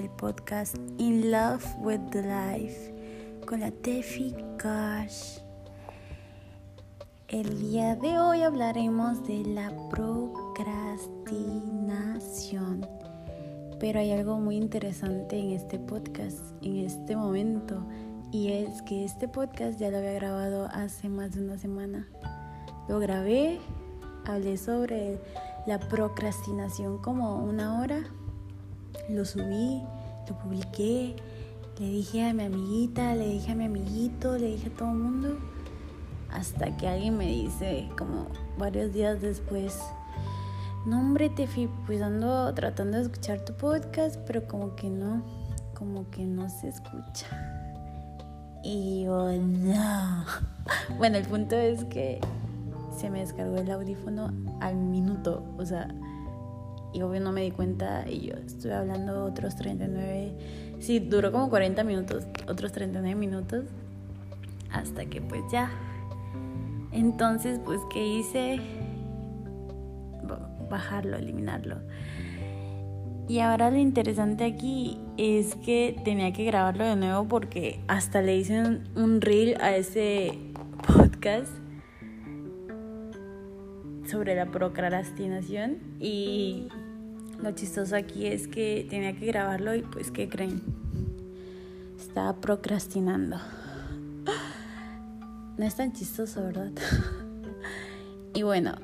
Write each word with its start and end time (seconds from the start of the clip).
el 0.00 0.08
podcast 0.08 0.76
In 0.96 1.30
Love 1.30 1.62
with 1.80 2.00
the 2.10 2.22
Life 2.22 2.94
con 3.46 3.60
la 3.60 3.70
Tefi 3.70 4.34
Cash. 4.56 5.40
El 7.28 7.60
día 7.60 7.94
de 7.96 8.18
hoy 8.18 8.42
hablaremos 8.42 9.22
de 9.26 9.44
la 9.44 9.70
procrastinación. 9.90 12.86
Pero 13.78 14.00
hay 14.00 14.12
algo 14.12 14.40
muy 14.40 14.56
interesante 14.56 15.38
en 15.38 15.50
este 15.50 15.78
podcast, 15.78 16.46
en 16.62 16.78
este 16.78 17.14
momento, 17.14 17.86
y 18.32 18.52
es 18.52 18.80
que 18.82 19.04
este 19.04 19.28
podcast 19.28 19.78
ya 19.78 19.90
lo 19.90 19.98
había 19.98 20.14
grabado 20.14 20.66
hace 20.72 21.10
más 21.10 21.34
de 21.34 21.44
una 21.44 21.58
semana. 21.58 22.08
Lo 22.88 23.00
grabé, 23.00 23.60
hablé 24.24 24.56
sobre 24.56 25.20
la 25.66 25.78
procrastinación 25.78 27.02
como 27.02 27.44
una 27.44 27.82
hora, 27.82 28.02
lo 29.14 29.24
subí, 29.24 29.82
lo 30.28 30.38
publiqué, 30.38 31.16
le 31.78 31.86
dije 31.86 32.28
a 32.28 32.34
mi 32.34 32.44
amiguita, 32.44 33.14
le 33.14 33.28
dije 33.28 33.52
a 33.52 33.54
mi 33.54 33.64
amiguito, 33.64 34.36
le 34.36 34.48
dije 34.48 34.68
a 34.68 34.76
todo 34.76 34.90
el 34.90 34.96
mundo, 34.96 35.38
hasta 36.30 36.76
que 36.76 36.88
alguien 36.88 37.16
me 37.16 37.26
dice, 37.26 37.88
como 37.96 38.26
varios 38.58 38.92
días 38.92 39.20
después, 39.20 39.78
no 40.86 40.98
hombre 40.98 41.30
Tefi, 41.30 41.68
pues 41.86 42.00
ando 42.02 42.52
tratando 42.54 42.98
de 42.98 43.04
escuchar 43.04 43.44
tu 43.44 43.54
podcast, 43.54 44.16
pero 44.26 44.46
como 44.46 44.76
que 44.76 44.88
no, 44.90 45.22
como 45.74 46.10
que 46.10 46.24
no 46.24 46.48
se 46.48 46.68
escucha. 46.68 47.26
Y 48.62 49.04
yo, 49.04 49.32
no. 49.32 50.24
Bueno, 50.98 51.16
el 51.16 51.24
punto 51.24 51.56
es 51.56 51.84
que 51.84 52.20
se 52.96 53.10
me 53.10 53.20
descargó 53.20 53.56
el 53.56 53.70
audífono 53.70 54.32
al 54.60 54.76
minuto, 54.76 55.42
o 55.56 55.64
sea, 55.64 55.88
y 56.92 57.02
obvio 57.02 57.20
no 57.20 57.32
me 57.32 57.42
di 57.42 57.50
cuenta 57.50 58.04
y 58.08 58.28
yo 58.28 58.34
estuve 58.34 58.74
hablando 58.74 59.24
otros 59.24 59.56
39, 59.56 60.32
sí, 60.80 60.98
duró 60.98 61.30
como 61.32 61.48
40 61.50 61.84
minutos, 61.84 62.26
otros 62.48 62.72
39 62.72 63.14
minutos, 63.14 63.64
hasta 64.72 65.06
que 65.06 65.20
pues 65.20 65.42
ya. 65.50 65.70
Entonces, 66.92 67.60
pues, 67.64 67.80
¿qué 67.92 68.04
hice? 68.04 68.60
Bajarlo, 70.68 71.16
eliminarlo. 71.16 71.76
Y 73.28 73.38
ahora 73.38 73.70
lo 73.70 73.76
interesante 73.76 74.44
aquí 74.44 74.98
es 75.16 75.54
que 75.54 76.00
tenía 76.04 76.32
que 76.32 76.44
grabarlo 76.44 76.84
de 76.84 76.96
nuevo 76.96 77.28
porque 77.28 77.80
hasta 77.86 78.22
le 78.22 78.36
hice 78.36 78.60
un, 78.60 78.88
un 78.96 79.20
reel 79.20 79.56
a 79.60 79.76
ese 79.76 80.36
podcast 80.86 81.52
sobre 84.10 84.34
la 84.34 84.46
procrastinación 84.46 85.78
y 86.00 86.68
lo 87.42 87.52
chistoso 87.52 87.96
aquí 87.96 88.26
es 88.26 88.48
que 88.48 88.86
tenía 88.88 89.16
que 89.16 89.26
grabarlo 89.26 89.74
y 89.74 89.82
pues 89.82 90.10
¿qué 90.10 90.28
creen? 90.28 90.60
Estaba 91.98 92.34
procrastinando. 92.40 93.36
No 95.56 95.64
es 95.64 95.76
tan 95.76 95.92
chistoso, 95.92 96.42
¿verdad? 96.42 96.72
Y 98.32 98.44
bueno, 98.44 98.76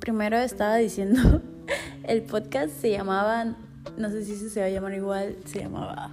primero 0.00 0.36
estaba 0.36 0.76
diciendo, 0.76 1.40
el 2.04 2.22
podcast 2.22 2.68
se 2.78 2.90
llamaba, 2.90 3.56
no 3.96 4.10
sé 4.10 4.22
si 4.22 4.36
se 4.36 4.60
va 4.60 4.66
a 4.66 4.68
llamar 4.68 4.92
igual, 4.92 5.38
se 5.46 5.60
llamaba 5.60 6.10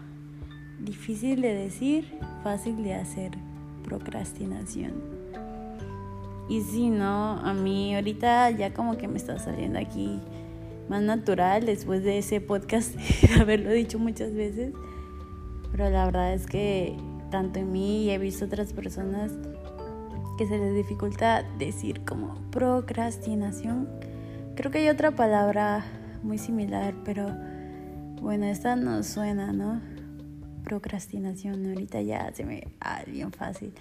Difícil 0.80 1.42
de 1.42 1.54
decir, 1.54 2.18
fácil 2.42 2.84
de 2.84 2.94
hacer, 2.94 3.32
procrastinación. 3.84 4.94
Y 6.48 6.62
sí, 6.62 6.90
no, 6.90 7.38
a 7.40 7.54
mí 7.54 7.94
ahorita 7.94 8.50
ya 8.52 8.74
como 8.74 8.98
que 8.98 9.10
me 9.10 9.18
está 9.18 9.38
saliendo 9.38 9.78
aquí 9.78 10.22
más 10.90 11.02
natural 11.02 11.66
después 11.66 12.04
de 12.04 12.18
ese 12.18 12.42
podcast, 12.42 12.96
haberlo 13.40 13.72
dicho 13.72 14.00
muchas 14.00 14.34
veces. 14.34 14.74
Pero 15.72 15.90
la 15.90 16.06
verdad 16.06 16.34
es 16.34 16.46
que 16.46 16.98
tanto 17.30 17.60
en 17.60 17.72
mí 17.72 18.04
y 18.04 18.10
he 18.10 18.18
visto 18.18 18.46
otras 18.46 18.74
personas 18.74 19.32
que 20.38 20.48
se 20.48 20.58
les 20.58 20.76
dificulta 20.76 21.44
decir 21.58 22.04
como 22.04 22.36
procrastinación. 22.52 23.88
Creo 24.56 24.72
que 24.72 24.80
hay 24.80 24.90
otra 24.90 25.12
palabra 25.12 25.86
muy 26.24 26.38
similar, 26.38 26.94
pero 27.06 27.28
bueno, 28.22 28.46
esta 28.46 28.76
no 28.76 29.02
suena, 29.04 29.54
¿no? 29.54 29.82
Procrastinación, 30.64 31.66
ahorita 31.68 32.02
ya 32.02 32.32
se 32.34 32.44
me 32.44 32.68
ah, 32.82 33.02
bien 33.08 33.32
fácil. 33.32 33.74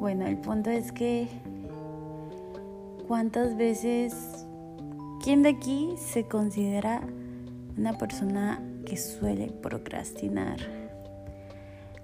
Bueno, 0.00 0.26
el 0.26 0.38
punto 0.38 0.70
es 0.70 0.92
que 0.92 1.28
¿Cuántas 3.12 3.56
veces, 3.56 4.46
quién 5.22 5.42
de 5.44 5.50
aquí 5.50 5.94
se 5.96 6.24
considera 6.24 7.00
una 7.78 7.96
persona 7.96 8.60
que 8.84 8.96
suele 8.96 9.52
procrastinar? 9.62 10.58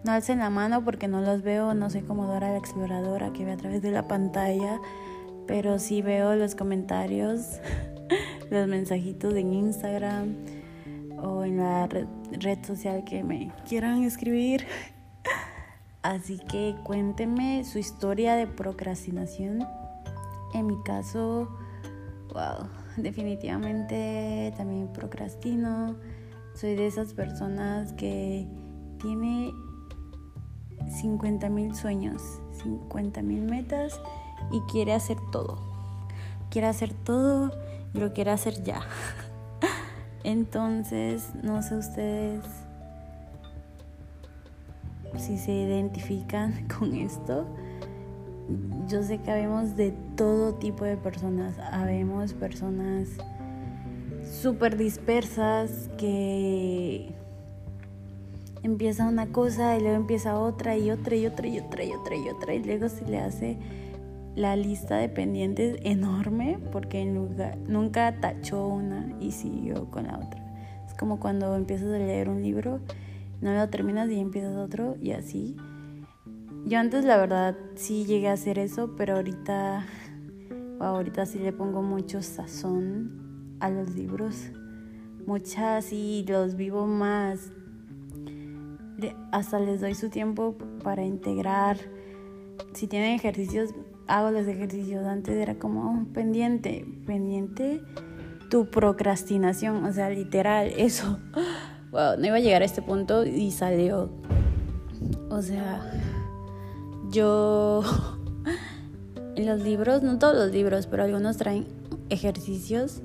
No 0.05 0.12
alcen 0.12 0.39
la 0.39 0.51
mano 0.51 0.84
porque 0.84 1.09
no 1.09 1.21
los 1.21 1.43
veo, 1.43 1.75
no 1.75 1.91
sé 1.91 2.03
cómo 2.03 2.27
Dora 2.27 2.53
la 2.53 2.56
exploradora 2.56 3.33
que 3.33 3.45
ve 3.45 3.53
a 3.53 3.56
través 3.56 3.83
de 3.83 3.91
la 3.91 4.06
pantalla, 4.06 4.81
pero 5.49 5.81
sí 5.81 6.01
veo 6.01 6.37
los 6.37 6.55
comentarios, 6.55 7.59
los 8.51 8.69
mensajitos 8.69 9.35
en 9.35 9.53
Instagram 9.53 10.37
o 11.21 11.43
en 11.43 11.56
la 11.56 11.89
red 11.89 12.65
social 12.65 13.03
que 13.05 13.25
me 13.25 13.53
quieran 13.69 14.05
escribir. 14.05 14.65
Así 16.03 16.39
que 16.39 16.77
cuéntenme 16.85 17.65
su 17.65 17.79
historia 17.79 18.37
de 18.37 18.47
procrastinación 18.47 19.67
en 20.55 20.67
mi 20.67 20.81
caso, 20.85 21.49
wow, 22.33 22.69
definitivamente 23.03 24.53
también 24.56 24.88
procrastino. 24.88 25.97
Soy 26.54 26.75
de 26.75 26.86
esas 26.86 27.14
personas 27.14 27.92
que 27.92 28.47
tiene 29.00 29.53
50 31.00 31.48
mil 31.48 31.75
sueños, 31.75 32.22
50 32.62 33.22
mil 33.22 33.42
metas 33.42 34.00
y 34.50 34.60
quiere 34.70 34.92
hacer 34.94 35.16
todo. 35.31 35.58
Quiere 36.50 36.66
hacer 36.66 36.92
todo 36.92 37.53
y 37.94 37.98
lo 37.98 38.12
quiere 38.12 38.31
hacer 38.31 38.62
ya. 38.62 38.81
Entonces, 40.25 41.31
no 41.42 41.62
sé 41.62 41.76
ustedes 41.76 42.44
si 45.16 45.38
se 45.38 45.53
identifican 45.53 46.69
con 46.78 46.94
esto 46.94 47.47
yo 48.88 49.03
sé 49.03 49.19
que 49.19 49.31
habemos 49.31 49.76
de 49.76 49.92
todo 50.16 50.54
tipo 50.54 50.84
de 50.84 50.97
personas. 50.97 51.59
Habemos 51.72 52.32
personas 52.32 53.09
súper 54.25 54.76
dispersas 54.76 55.91
que 55.98 57.14
empieza 58.62 59.06
una 59.06 59.26
cosa 59.28 59.76
y 59.76 59.81
luego 59.81 59.97
empieza 59.97 60.38
otra 60.38 60.76
y 60.76 60.91
otra 60.91 61.16
y 61.16 61.26
otra 61.26 61.47
y 61.47 61.58
otra 61.58 61.84
y 61.84 61.92
otra 61.92 62.16
y 62.16 62.28
otra 62.28 62.54
y 62.54 62.64
luego 62.64 62.88
se 62.88 63.06
le 63.06 63.19
hace 63.19 63.56
la 64.37 64.56
lista 64.56 64.97
de 64.97 65.08
pendientes 65.08 65.78
enorme 65.82 66.58
porque 66.72 67.04
nunca, 67.04 67.56
nunca 67.66 68.20
tachó 68.20 68.66
una 68.66 69.12
y 69.20 69.32
siguió 69.32 69.91
con 69.91 70.06
la 70.06 70.19
otra. 70.19 70.41
Es 70.87 70.94
como 70.94 71.19
cuando 71.19 71.56
empiezas 71.56 71.88
a 71.88 71.98
leer 71.98 72.28
un 72.28 72.42
libro, 72.42 72.81
no 73.41 73.53
lo 73.53 73.69
terminas 73.69 74.08
y 74.10 74.20
empiezas 74.20 74.56
otro 74.56 74.97
y 75.00 75.12
así. 75.12 75.56
Yo 76.69 76.79
antes 76.79 77.06
la 77.06 77.17
verdad 77.17 77.56
sí 77.77 78.05
llegué 78.05 78.29
a 78.29 78.34
hacer 78.34 78.59
eso, 78.59 78.95
pero 78.95 79.17
ahorita, 79.17 79.87
ahorita 80.79 81.25
sí 81.25 81.39
le 81.39 81.51
pongo 81.51 81.81
mucho 81.81 82.21
sazón 82.21 83.56
a 83.59 83.71
los 83.71 83.95
libros. 83.95 84.51
Muchas 85.27 85.95
y 85.95 86.27
los 86.29 86.56
vivo 86.56 86.87
más. 86.87 87.53
Hasta 89.33 89.59
les 89.61 89.81
doy 89.81 89.95
su 89.95 90.11
tiempo 90.11 90.59
para 90.84 91.06
integrar. 91.06 91.79
Si 92.75 92.87
tienen 92.87 93.15
ejercicios, 93.15 93.71
hago 94.06 94.31
los 94.31 94.47
ejercicios. 94.47 95.06
Antes 95.06 95.37
era 95.37 95.55
como 95.55 96.03
oh, 96.03 96.12
pendiente, 96.12 96.85
pendiente 97.06 97.81
tu 98.50 98.69
procrastinación, 98.69 99.87
o 99.87 99.93
sea, 99.94 100.11
literal, 100.11 100.71
eso. 100.76 101.19
Wow, 101.93 102.19
no 102.19 102.26
iba 102.26 102.37
a 102.37 102.41
llegar 102.41 102.61
a 102.61 102.67
este 102.67 102.82
punto 102.82 103.25
y 103.25 103.53
salió. 103.53 104.11
O 105.31 105.41
sea, 105.41 105.81
yo 107.10 107.82
en 109.37 109.46
los 109.46 109.60
libros, 109.60 110.02
no 110.02 110.19
todos 110.19 110.34
los 110.34 110.50
libros, 110.50 110.87
pero 110.87 111.05
algunos 111.05 111.37
traen 111.37 111.66
ejercicios, 112.10 113.02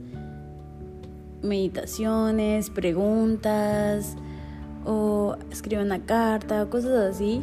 meditaciones, 1.42 2.70
preguntas 2.70 4.16
o 4.86 5.36
escribo 5.52 5.82
una 5.82 6.06
carta 6.06 6.64
o 6.64 6.70
cosas 6.70 7.16
así. 7.16 7.42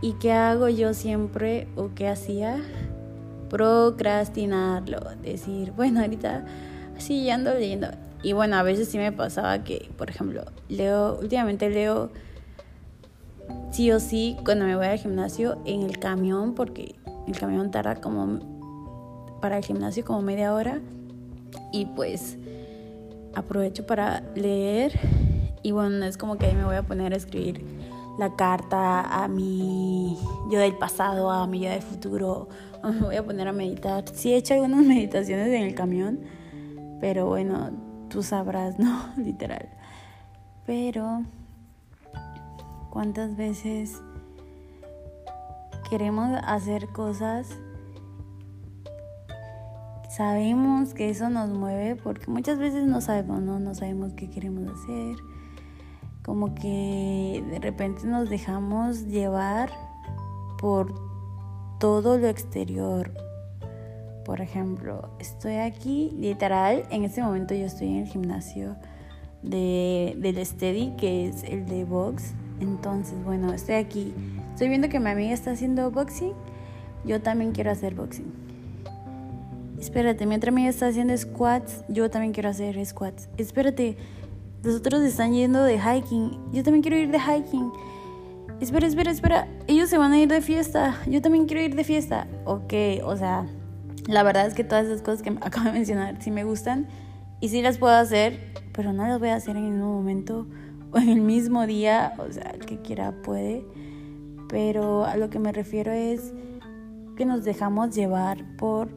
¿Y 0.00 0.12
qué 0.14 0.32
hago 0.32 0.68
yo 0.68 0.94
siempre 0.94 1.66
o 1.76 1.90
qué 1.94 2.08
hacía? 2.08 2.58
Procrastinarlo, 3.50 5.00
decir, 5.22 5.72
bueno, 5.72 6.00
ahorita 6.00 6.44
así 6.96 7.24
ya 7.24 7.34
ando 7.34 7.54
leyendo. 7.54 7.88
Y 8.22 8.32
bueno, 8.32 8.56
a 8.56 8.62
veces 8.62 8.88
sí 8.88 8.98
me 8.98 9.12
pasaba 9.12 9.64
que, 9.64 9.90
por 9.96 10.10
ejemplo, 10.10 10.44
leo, 10.68 11.18
últimamente 11.20 11.70
leo 11.70 12.10
sí 13.70 13.90
o 13.92 14.00
sí 14.00 14.36
cuando 14.44 14.64
me 14.64 14.76
voy 14.76 14.86
al 14.86 14.98
gimnasio 14.98 15.58
en 15.64 15.82
el 15.82 15.98
camión, 15.98 16.54
porque 16.54 16.94
el 17.26 17.38
camión 17.38 17.70
tarda 17.70 17.96
como 17.96 19.38
para 19.40 19.58
el 19.58 19.64
gimnasio 19.64 20.04
como 20.04 20.22
media 20.22 20.54
hora 20.54 20.80
y 21.72 21.86
pues 21.86 22.38
aprovecho 23.34 23.86
para 23.86 24.22
leer 24.34 24.98
Y 25.62 25.72
bueno, 25.72 26.04
es 26.04 26.16
como 26.16 26.38
que 26.38 26.46
ahí 26.46 26.54
me 26.54 26.64
voy 26.64 26.76
a 26.76 26.82
poner 26.82 27.12
a 27.12 27.16
escribir 27.16 27.64
la 28.18 28.34
carta 28.34 29.02
a 29.02 29.28
mi 29.28 30.18
yo 30.50 30.58
del 30.58 30.76
pasado, 30.76 31.30
a 31.30 31.46
mi 31.46 31.60
yo 31.60 31.70
del 31.70 31.82
futuro. 31.82 32.48
Me 32.82 33.00
voy 33.00 33.16
a 33.16 33.24
poner 33.24 33.48
a 33.48 33.52
meditar. 33.52 34.04
Sí 34.12 34.32
he 34.32 34.36
hecho 34.36 34.54
algunas 34.54 34.84
meditaciones 34.84 35.48
en 35.48 35.62
el 35.62 35.74
camión, 35.74 36.20
pero 37.00 37.26
bueno, 37.26 37.70
tú 38.08 38.22
sabrás, 38.22 38.78
¿no? 38.80 39.10
Literal. 39.16 39.68
Pero, 40.66 41.22
¿cuántas 42.98 43.36
veces 43.36 44.02
queremos 45.88 46.36
hacer 46.44 46.88
cosas? 46.88 47.48
Sabemos 50.10 50.94
que 50.94 51.08
eso 51.08 51.30
nos 51.30 51.48
mueve 51.48 51.94
porque 51.94 52.28
muchas 52.28 52.58
veces 52.58 52.88
no 52.88 53.00
sabemos, 53.00 53.40
¿no? 53.40 53.60
No 53.60 53.76
sabemos 53.76 54.14
qué 54.14 54.28
queremos 54.28 54.68
hacer. 54.72 55.14
Como 56.24 56.56
que 56.56 57.44
de 57.48 57.60
repente 57.60 58.04
nos 58.04 58.28
dejamos 58.28 59.06
llevar 59.06 59.70
por 60.60 60.92
todo 61.78 62.18
lo 62.18 62.26
exterior. 62.26 63.12
Por 64.24 64.40
ejemplo, 64.40 65.10
estoy 65.20 65.58
aquí, 65.58 66.10
literal, 66.18 66.82
en 66.90 67.04
este 67.04 67.22
momento 67.22 67.54
yo 67.54 67.66
estoy 67.66 67.90
en 67.90 67.98
el 67.98 68.08
gimnasio 68.08 68.74
de, 69.44 70.16
del 70.18 70.44
Steady, 70.44 70.96
que 70.96 71.28
es 71.28 71.44
el 71.44 71.64
de 71.66 71.84
box. 71.84 72.34
Entonces, 72.60 73.22
bueno, 73.24 73.52
estoy 73.52 73.76
aquí. 73.76 74.14
Estoy 74.52 74.68
viendo 74.68 74.88
que 74.88 75.00
mi 75.00 75.10
amiga 75.10 75.32
está 75.32 75.52
haciendo 75.52 75.90
boxing. 75.90 76.32
Yo 77.04 77.20
también 77.22 77.52
quiero 77.52 77.70
hacer 77.70 77.94
boxing. 77.94 78.32
Espérate, 79.78 80.26
mi 80.26 80.34
otra 80.34 80.50
amiga 80.50 80.68
está 80.68 80.88
haciendo 80.88 81.16
squats. 81.16 81.84
Yo 81.88 82.10
también 82.10 82.32
quiero 82.32 82.48
hacer 82.48 82.84
squats. 82.84 83.28
Espérate, 83.36 83.96
los 84.62 84.76
otros 84.76 85.02
están 85.02 85.32
yendo 85.32 85.62
de 85.62 85.78
hiking. 85.78 86.36
Yo 86.52 86.62
también 86.64 86.82
quiero 86.82 86.96
ir 86.96 87.10
de 87.10 87.20
hiking. 87.20 87.70
Espera, 88.60 88.88
espera, 88.88 89.10
espera. 89.12 89.48
Ellos 89.68 89.88
se 89.88 89.98
van 89.98 90.12
a 90.12 90.18
ir 90.18 90.28
de 90.28 90.40
fiesta. 90.40 90.96
Yo 91.06 91.22
también 91.22 91.46
quiero 91.46 91.62
ir 91.62 91.76
de 91.76 91.84
fiesta. 91.84 92.26
Ok, 92.44 92.74
o 93.04 93.16
sea, 93.16 93.46
la 94.08 94.24
verdad 94.24 94.46
es 94.48 94.54
que 94.54 94.64
todas 94.64 94.86
esas 94.86 95.02
cosas 95.02 95.22
que 95.22 95.30
acabo 95.40 95.66
de 95.66 95.72
mencionar 95.72 96.20
sí 96.20 96.32
me 96.32 96.42
gustan 96.42 96.88
y 97.40 97.50
sí 97.50 97.62
las 97.62 97.78
puedo 97.78 97.94
hacer, 97.94 98.52
pero 98.72 98.92
no 98.92 99.06
las 99.06 99.20
voy 99.20 99.28
a 99.28 99.36
hacer 99.36 99.56
en 99.56 99.70
mismo 99.70 99.92
momento 99.92 100.48
el 100.94 101.20
mismo 101.20 101.66
día, 101.66 102.14
o 102.18 102.32
sea, 102.32 102.50
el 102.50 102.64
que 102.64 102.80
quiera 102.80 103.22
puede, 103.22 103.64
pero 104.48 105.04
a 105.04 105.16
lo 105.16 105.30
que 105.30 105.38
me 105.38 105.52
refiero 105.52 105.92
es 105.92 106.32
que 107.16 107.26
nos 107.26 107.44
dejamos 107.44 107.94
llevar 107.94 108.56
por 108.56 108.88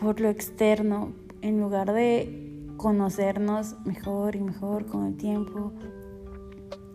por 0.00 0.20
lo 0.20 0.28
externo 0.28 1.12
en 1.40 1.60
lugar 1.60 1.92
de 1.92 2.74
conocernos 2.76 3.76
mejor 3.86 4.36
y 4.36 4.40
mejor 4.40 4.86
con 4.86 5.06
el 5.06 5.16
tiempo. 5.16 5.72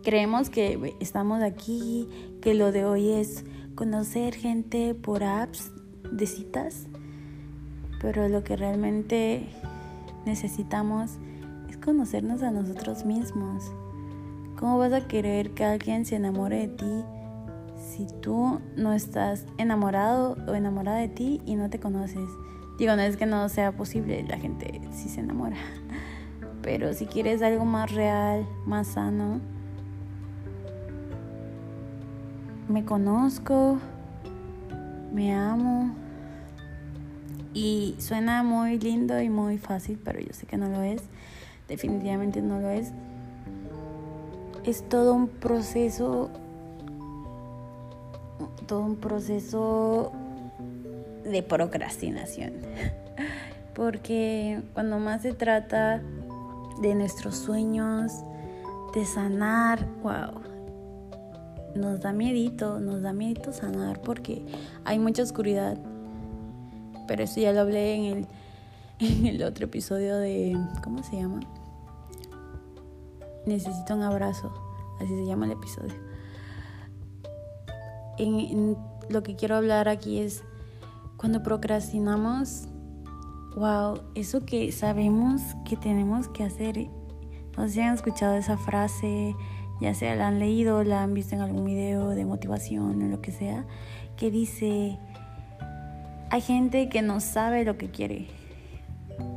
Creemos 0.04 0.48
que 0.48 0.94
estamos 1.00 1.42
aquí, 1.42 2.08
que 2.40 2.54
lo 2.54 2.70
de 2.70 2.84
hoy 2.84 3.10
es 3.10 3.44
conocer 3.74 4.34
gente 4.34 4.94
por 4.94 5.24
apps 5.24 5.72
de 6.12 6.26
citas, 6.26 6.86
pero 8.00 8.28
lo 8.28 8.44
que 8.44 8.56
realmente 8.56 9.48
necesitamos 10.24 11.12
es 11.12 11.29
conocernos 11.80 12.42
a 12.42 12.50
nosotros 12.50 13.04
mismos. 13.04 13.72
¿Cómo 14.58 14.78
vas 14.78 14.92
a 14.92 15.08
querer 15.08 15.52
que 15.52 15.64
alguien 15.64 16.04
se 16.04 16.16
enamore 16.16 16.66
de 16.66 16.68
ti 16.68 17.04
si 17.76 18.06
tú 18.20 18.60
no 18.76 18.92
estás 18.92 19.46
enamorado 19.58 20.36
o 20.46 20.54
enamorada 20.54 20.98
de 20.98 21.08
ti 21.08 21.40
y 21.46 21.56
no 21.56 21.70
te 21.70 21.80
conoces? 21.80 22.28
Digo, 22.78 22.94
no 22.96 23.02
es 23.02 23.16
que 23.16 23.26
no 23.26 23.48
sea 23.48 23.72
posible, 23.72 24.24
la 24.28 24.38
gente 24.38 24.80
sí 24.92 25.08
se 25.08 25.20
enamora. 25.20 25.56
Pero 26.62 26.92
si 26.92 27.06
quieres 27.06 27.42
algo 27.42 27.64
más 27.64 27.90
real, 27.92 28.46
más 28.66 28.88
sano, 28.88 29.40
me 32.68 32.84
conozco, 32.84 33.78
me 35.12 35.34
amo. 35.34 35.94
Y 37.52 37.96
suena 37.98 38.42
muy 38.42 38.78
lindo 38.78 39.20
y 39.20 39.28
muy 39.28 39.58
fácil, 39.58 39.98
pero 40.04 40.20
yo 40.20 40.32
sé 40.32 40.46
que 40.46 40.56
no 40.56 40.68
lo 40.68 40.82
es. 40.82 41.02
Definitivamente 41.70 42.42
no 42.42 42.60
lo 42.60 42.68
es. 42.68 42.92
Es 44.64 44.86
todo 44.88 45.14
un 45.14 45.28
proceso, 45.28 46.30
todo 48.66 48.80
un 48.80 48.96
proceso 48.96 50.10
de 51.24 51.44
procrastinación. 51.44 52.54
Porque 53.74 54.60
cuando 54.74 54.98
más 54.98 55.22
se 55.22 55.32
trata 55.32 56.02
de 56.82 56.94
nuestros 56.96 57.36
sueños, 57.36 58.12
de 58.92 59.04
sanar, 59.04 59.86
wow, 60.02 60.42
nos 61.76 62.00
da 62.00 62.12
miedito, 62.12 62.80
nos 62.80 63.00
da 63.00 63.12
miedito 63.12 63.52
sanar 63.52 64.02
porque 64.02 64.44
hay 64.84 64.98
mucha 64.98 65.22
oscuridad. 65.22 65.78
Pero 67.06 67.22
eso 67.22 67.40
ya 67.40 67.52
lo 67.52 67.60
hablé 67.60 67.94
en 67.94 68.04
el, 68.04 68.26
en 68.98 69.26
el 69.26 69.42
otro 69.44 69.66
episodio 69.66 70.16
de, 70.16 70.58
¿cómo 70.82 71.04
se 71.04 71.16
llama? 71.16 71.40
Necesito 73.46 73.94
un 73.94 74.02
abrazo, 74.02 74.52
así 75.00 75.08
se 75.08 75.26
llama 75.26 75.46
el 75.46 75.52
episodio. 75.52 75.94
Lo 79.08 79.22
que 79.22 79.34
quiero 79.34 79.56
hablar 79.56 79.88
aquí 79.88 80.18
es 80.18 80.44
cuando 81.16 81.42
procrastinamos, 81.42 82.68
wow, 83.56 84.00
eso 84.14 84.44
que 84.44 84.70
sabemos 84.72 85.40
que 85.64 85.76
tenemos 85.76 86.28
que 86.28 86.44
hacer. 86.44 86.88
No 87.56 87.64
sé 87.66 87.74
si 87.74 87.80
han 87.80 87.94
escuchado 87.94 88.36
esa 88.36 88.56
frase, 88.56 89.34
ya 89.80 89.94
sea 89.94 90.14
la 90.14 90.28
han 90.28 90.38
leído, 90.38 90.84
la 90.84 91.02
han 91.02 91.14
visto 91.14 91.34
en 91.34 91.40
algún 91.40 91.64
video 91.64 92.10
de 92.10 92.24
motivación 92.24 93.02
o 93.02 93.08
lo 93.08 93.20
que 93.20 93.32
sea, 93.32 93.66
que 94.16 94.30
dice, 94.30 94.98
hay 96.30 96.40
gente 96.40 96.88
que 96.88 97.02
no 97.02 97.20
sabe 97.20 97.64
lo 97.64 97.76
que 97.76 97.90
quiere, 97.90 98.28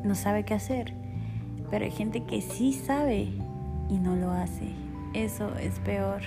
no 0.03 0.13
sabe 0.15 0.45
qué 0.45 0.53
hacer, 0.53 0.93
pero 1.71 1.85
hay 1.85 1.91
gente 1.91 2.23
que 2.25 2.41
sí 2.41 2.73
sabe 2.73 3.31
y 3.89 3.99
no 3.99 4.15
lo 4.15 4.31
hace. 4.31 4.69
Eso 5.13 5.55
es 5.57 5.79
peor. 5.79 6.21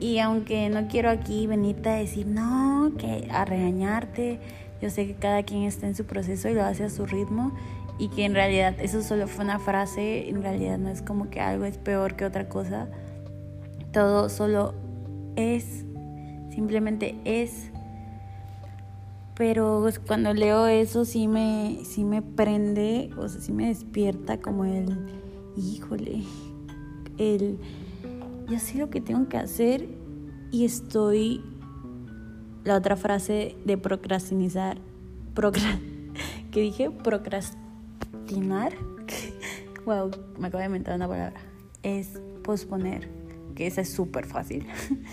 Y 0.00 0.18
aunque 0.18 0.68
no 0.68 0.86
quiero 0.88 1.10
aquí 1.10 1.46
venirte 1.46 1.88
a 1.88 1.94
decir, 1.94 2.26
no, 2.26 2.92
que 2.98 3.28
a 3.30 3.44
regañarte, 3.44 4.40
yo 4.80 4.90
sé 4.90 5.06
que 5.06 5.14
cada 5.14 5.42
quien 5.42 5.62
está 5.62 5.86
en 5.86 5.96
su 5.96 6.04
proceso 6.04 6.48
y 6.48 6.54
lo 6.54 6.64
hace 6.64 6.84
a 6.84 6.90
su 6.90 7.06
ritmo 7.06 7.52
y 7.98 8.08
que 8.08 8.24
en 8.24 8.34
realidad 8.34 8.76
eso 8.78 9.02
solo 9.02 9.26
fue 9.26 9.44
una 9.44 9.58
frase, 9.58 10.28
en 10.28 10.42
realidad 10.42 10.78
no 10.78 10.88
es 10.88 11.02
como 11.02 11.30
que 11.30 11.40
algo 11.40 11.64
es 11.64 11.78
peor 11.78 12.14
que 12.14 12.24
otra 12.24 12.48
cosa 12.48 12.88
todo 13.92 14.28
solo 14.28 14.74
es, 15.36 15.84
simplemente 16.50 17.16
es. 17.24 17.70
Pero 19.34 19.84
cuando 20.06 20.34
leo 20.34 20.66
eso 20.66 21.04
sí 21.04 21.28
me, 21.28 21.80
sí 21.84 22.04
me 22.04 22.22
prende, 22.22 23.10
o 23.16 23.28
sea, 23.28 23.40
sí 23.40 23.52
me 23.52 23.68
despierta 23.68 24.40
como 24.40 24.64
el, 24.64 25.06
híjole, 25.56 26.22
el, 27.18 27.58
ya 28.48 28.58
sé 28.58 28.78
lo 28.78 28.90
que 28.90 29.00
tengo 29.00 29.28
que 29.28 29.36
hacer 29.36 29.88
y 30.50 30.64
estoy, 30.64 31.42
la 32.64 32.76
otra 32.76 32.96
frase 32.96 33.56
de 33.64 33.76
procrastinar, 33.76 34.78
procra, 35.34 35.78
que 36.50 36.60
dije, 36.60 36.90
procrastinar, 36.90 38.72
wow, 39.84 40.10
me 40.38 40.48
acabo 40.48 40.60
de 40.60 40.66
inventar 40.66 40.96
una 40.96 41.08
palabra, 41.08 41.40
es 41.82 42.20
posponer 42.42 43.08
que 43.54 43.66
esa 43.66 43.80
es 43.80 43.92
súper 43.92 44.24
fácil. 44.24 44.66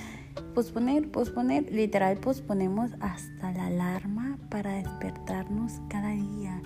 posponer, 0.54 1.10
posponer, 1.12 1.72
literal 1.72 2.18
posponemos 2.18 2.92
hasta 3.00 3.52
la 3.52 3.68
alarma 3.68 4.38
para 4.50 4.74
despertarnos 4.74 5.74
cada 5.90 6.12
día. 6.12 6.62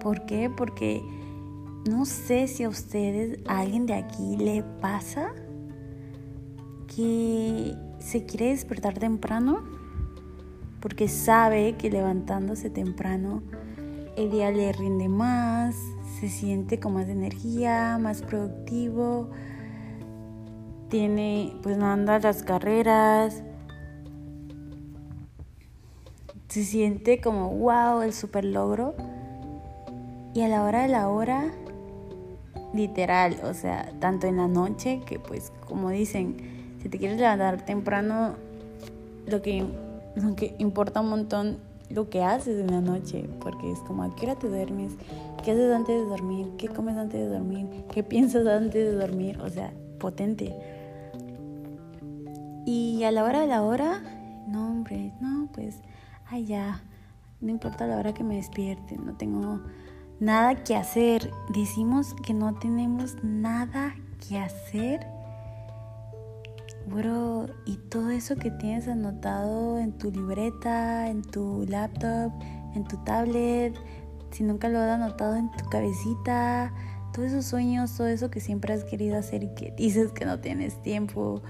¿Por 0.00 0.26
qué? 0.26 0.50
Porque 0.54 1.02
no 1.88 2.04
sé 2.04 2.48
si 2.48 2.64
a 2.64 2.68
ustedes, 2.68 3.38
alguien 3.46 3.86
de 3.86 3.94
aquí 3.94 4.36
le 4.36 4.62
pasa 4.80 5.32
que 6.94 7.74
se 7.98 8.24
quiere 8.24 8.50
despertar 8.50 8.94
temprano 8.98 9.62
porque 10.80 11.08
sabe 11.08 11.76
que 11.76 11.90
levantándose 11.90 12.70
temprano 12.70 13.42
el 14.16 14.30
día 14.30 14.50
le 14.50 14.72
rinde 14.72 15.08
más, 15.08 15.74
se 16.20 16.28
siente 16.28 16.78
con 16.78 16.94
más 16.94 17.08
energía, 17.08 17.98
más 17.98 18.22
productivo, 18.22 19.30
tiene, 20.88 21.56
pues 21.62 21.76
no 21.76 21.86
anda 21.86 22.18
las 22.18 22.42
carreras, 22.42 23.42
se 26.48 26.64
siente 26.64 27.20
como 27.20 27.50
wow, 27.50 28.02
el 28.02 28.12
super 28.12 28.44
logro. 28.44 28.94
Y 30.34 30.42
a 30.42 30.48
la 30.48 30.62
hora 30.62 30.82
de 30.82 30.88
la 30.88 31.08
hora, 31.08 31.50
literal, 32.72 33.36
o 33.44 33.54
sea, 33.54 33.92
tanto 34.00 34.26
en 34.26 34.36
la 34.36 34.48
noche 34.48 35.00
que 35.06 35.18
pues 35.18 35.52
como 35.66 35.90
dicen, 35.90 36.36
si 36.82 36.88
te 36.88 36.98
quieres 36.98 37.18
levantar 37.18 37.64
temprano, 37.64 38.34
lo 39.26 39.42
que, 39.42 39.64
lo 40.16 40.34
que 40.36 40.54
importa 40.58 41.00
un 41.00 41.10
montón 41.10 41.58
lo 41.90 42.08
que 42.08 42.22
haces 42.22 42.58
en 42.58 42.70
la 42.70 42.80
noche, 42.80 43.28
porque 43.40 43.70
es 43.70 43.78
como 43.80 44.02
a 44.02 44.14
qué 44.14 44.26
hora 44.26 44.36
te 44.36 44.48
duermes, 44.48 44.92
qué 45.42 45.52
haces 45.52 45.72
antes 45.72 46.00
de 46.00 46.06
dormir, 46.06 46.50
qué 46.58 46.68
comes 46.68 46.96
antes 46.96 47.20
de 47.20 47.28
dormir, 47.28 47.66
qué 47.92 48.02
piensas 48.02 48.46
antes 48.46 48.72
de 48.72 48.92
dormir, 48.92 49.40
o 49.40 49.48
sea, 49.48 49.72
potente. 49.98 50.54
Y 52.66 53.04
a 53.04 53.12
la 53.12 53.24
hora 53.24 53.40
de 53.40 53.46
la 53.46 53.62
hora, 53.62 54.02
no 54.48 54.66
hombre, 54.66 55.12
no, 55.20 55.48
pues, 55.52 55.76
ay 56.26 56.46
ya, 56.46 56.82
no 57.40 57.50
importa 57.50 57.86
la 57.86 57.98
hora 57.98 58.14
que 58.14 58.24
me 58.24 58.36
despierte, 58.36 58.96
no 58.96 59.14
tengo 59.14 59.60
nada 60.20 60.62
que 60.64 60.76
hacer. 60.76 61.30
Decimos 61.54 62.14
que 62.24 62.34
no 62.34 62.54
tenemos 62.54 63.16
nada 63.22 63.94
que 64.26 64.38
hacer. 64.38 65.06
Bro, 66.86 67.46
y 67.64 67.76
todo 67.76 68.10
eso 68.10 68.36
que 68.36 68.50
tienes 68.50 68.88
anotado 68.88 69.78
en 69.78 69.92
tu 69.92 70.10
libreta, 70.10 71.08
en 71.08 71.22
tu 71.22 71.64
laptop, 71.66 72.30
en 72.74 72.84
tu 72.84 72.96
tablet, 73.04 73.74
si 74.30 74.42
nunca 74.42 74.68
lo 74.68 74.80
has 74.80 74.90
anotado 74.90 75.36
en 75.36 75.50
tu 75.52 75.64
cabecita, 75.70 76.72
todos 77.12 77.28
esos 77.28 77.46
sueños, 77.46 77.96
todo 77.96 78.08
eso 78.08 78.30
que 78.30 78.40
siempre 78.40 78.74
has 78.74 78.84
querido 78.84 79.16
hacer 79.16 79.44
y 79.44 79.54
que 79.54 79.72
dices 79.76 80.10
que 80.12 80.26
no 80.26 80.40
tienes 80.40 80.82
tiempo, 80.82 81.40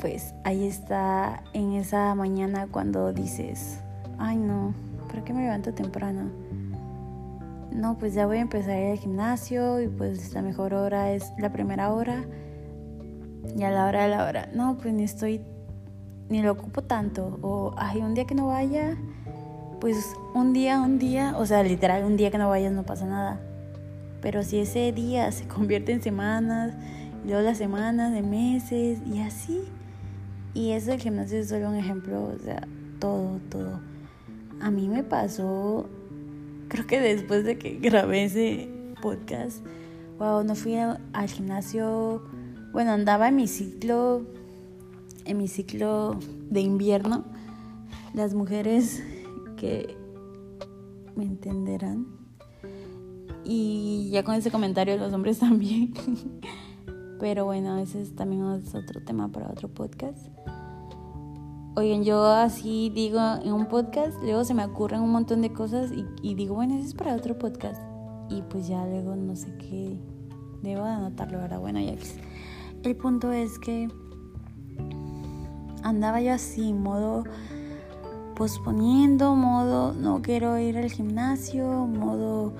pues 0.00 0.34
ahí 0.44 0.66
está 0.66 1.44
en 1.52 1.74
esa 1.74 2.14
mañana 2.14 2.66
cuando 2.66 3.12
dices, 3.12 3.78
ay 4.18 4.36
no, 4.38 4.74
¿para 5.08 5.22
qué 5.22 5.32
me 5.34 5.42
levanto 5.42 5.74
temprano? 5.74 6.30
No, 7.72 7.98
pues 7.98 8.14
ya 8.14 8.26
voy 8.26 8.38
a 8.38 8.40
empezar 8.40 8.72
a 8.72 8.92
ir 8.92 8.98
gimnasio 8.98 9.80
y 9.80 9.88
pues 9.88 10.32
la 10.34 10.42
mejor 10.42 10.74
hora 10.74 11.12
es 11.12 11.32
la 11.38 11.52
primera 11.52 11.92
hora 11.92 12.24
y 13.56 13.62
a 13.62 13.70
la 13.70 13.86
hora 13.86 14.02
de 14.02 14.08
la 14.08 14.24
hora, 14.24 14.48
no, 14.54 14.76
pues 14.78 14.92
ni 14.92 15.04
estoy, 15.04 15.40
ni 16.28 16.42
lo 16.42 16.52
ocupo 16.52 16.82
tanto 16.82 17.38
o 17.42 17.74
hay 17.76 18.00
un 18.00 18.14
día 18.14 18.26
que 18.26 18.34
no 18.34 18.48
vaya, 18.48 18.96
pues 19.80 20.14
un 20.34 20.52
día, 20.52 20.80
un 20.80 20.98
día, 20.98 21.34
o 21.36 21.46
sea, 21.46 21.62
literal, 21.62 22.04
un 22.04 22.16
día 22.16 22.30
que 22.30 22.38
no 22.38 22.48
vayas 22.48 22.72
no 22.72 22.84
pasa 22.84 23.06
nada. 23.06 23.40
Pero 24.20 24.42
si 24.42 24.58
ese 24.58 24.92
día 24.92 25.32
se 25.32 25.48
convierte 25.48 25.92
en 25.92 26.02
semanas, 26.02 26.74
y 27.24 27.28
luego 27.28 27.42
las 27.42 27.58
semanas 27.58 28.12
de 28.12 28.22
meses 28.22 28.98
y 29.06 29.20
así. 29.20 29.60
Y 30.54 30.72
eso 30.72 30.90
del 30.90 31.00
gimnasio 31.00 31.38
es 31.38 31.48
solo 31.48 31.68
un 31.68 31.76
ejemplo, 31.76 32.24
o 32.24 32.38
sea, 32.38 32.66
todo, 32.98 33.40
todo. 33.48 33.80
A 34.60 34.70
mí 34.70 34.88
me 34.88 35.02
pasó, 35.02 35.88
creo 36.70 36.86
que 36.86 37.00
después 37.00 37.44
de 37.44 37.58
que 37.58 37.78
grabé 37.78 38.24
ese 38.24 38.70
podcast, 39.02 39.62
wow, 40.18 40.42
no 40.44 40.54
fui 40.54 40.76
al 40.76 41.28
gimnasio, 41.28 42.22
bueno, 42.72 42.92
andaba 42.92 43.28
en 43.28 43.36
mi 43.36 43.48
ciclo, 43.48 44.22
en 45.26 45.36
mi 45.36 45.48
ciclo 45.48 46.18
de 46.48 46.60
invierno. 46.60 47.24
Las 48.14 48.34
mujeres 48.34 49.02
que 49.56 49.96
me 51.16 51.24
entenderán. 51.24 52.06
Y 53.44 54.10
ya 54.12 54.22
con 54.22 54.34
ese 54.36 54.50
comentario 54.50 54.96
los 54.96 55.12
hombres 55.12 55.38
también. 55.40 55.92
Pero 57.18 57.44
bueno, 57.44 57.76
ese 57.78 58.00
es 58.00 58.14
también 58.14 58.42
otro 58.42 59.02
tema 59.04 59.28
para 59.28 59.50
otro 59.50 59.68
podcast. 59.68 60.18
Oigan, 61.76 62.02
yo 62.02 62.24
así 62.24 62.90
digo 62.92 63.20
en 63.44 63.52
un 63.52 63.66
podcast, 63.66 64.20
luego 64.22 64.42
se 64.42 64.54
me 64.54 64.64
ocurren 64.64 65.02
un 65.02 65.12
montón 65.12 65.40
de 65.40 65.52
cosas 65.52 65.92
y, 66.20 66.34
digo, 66.34 66.56
bueno, 66.56 66.74
eso 66.74 66.88
es 66.88 66.94
para 66.94 67.14
otro 67.14 67.38
podcast. 67.38 67.80
Y 68.28 68.42
pues 68.42 68.66
ya 68.66 68.84
luego 68.86 69.14
no 69.14 69.36
sé 69.36 69.56
qué, 69.56 69.96
debo 70.62 70.84
de 70.84 70.90
anotarlo 70.90 71.40
ahora. 71.40 71.58
Bueno, 71.58 71.78
ya 71.78 71.94
El 72.82 72.96
punto 72.96 73.30
es 73.30 73.60
que 73.60 73.88
andaba 75.84 76.20
yo 76.20 76.32
así, 76.32 76.72
modo 76.72 77.22
posponiendo, 78.34 79.36
modo 79.36 79.92
no 79.92 80.22
quiero 80.22 80.58
ir 80.58 80.76
al 80.76 80.90
gimnasio, 80.90 81.86
modo 81.86 82.52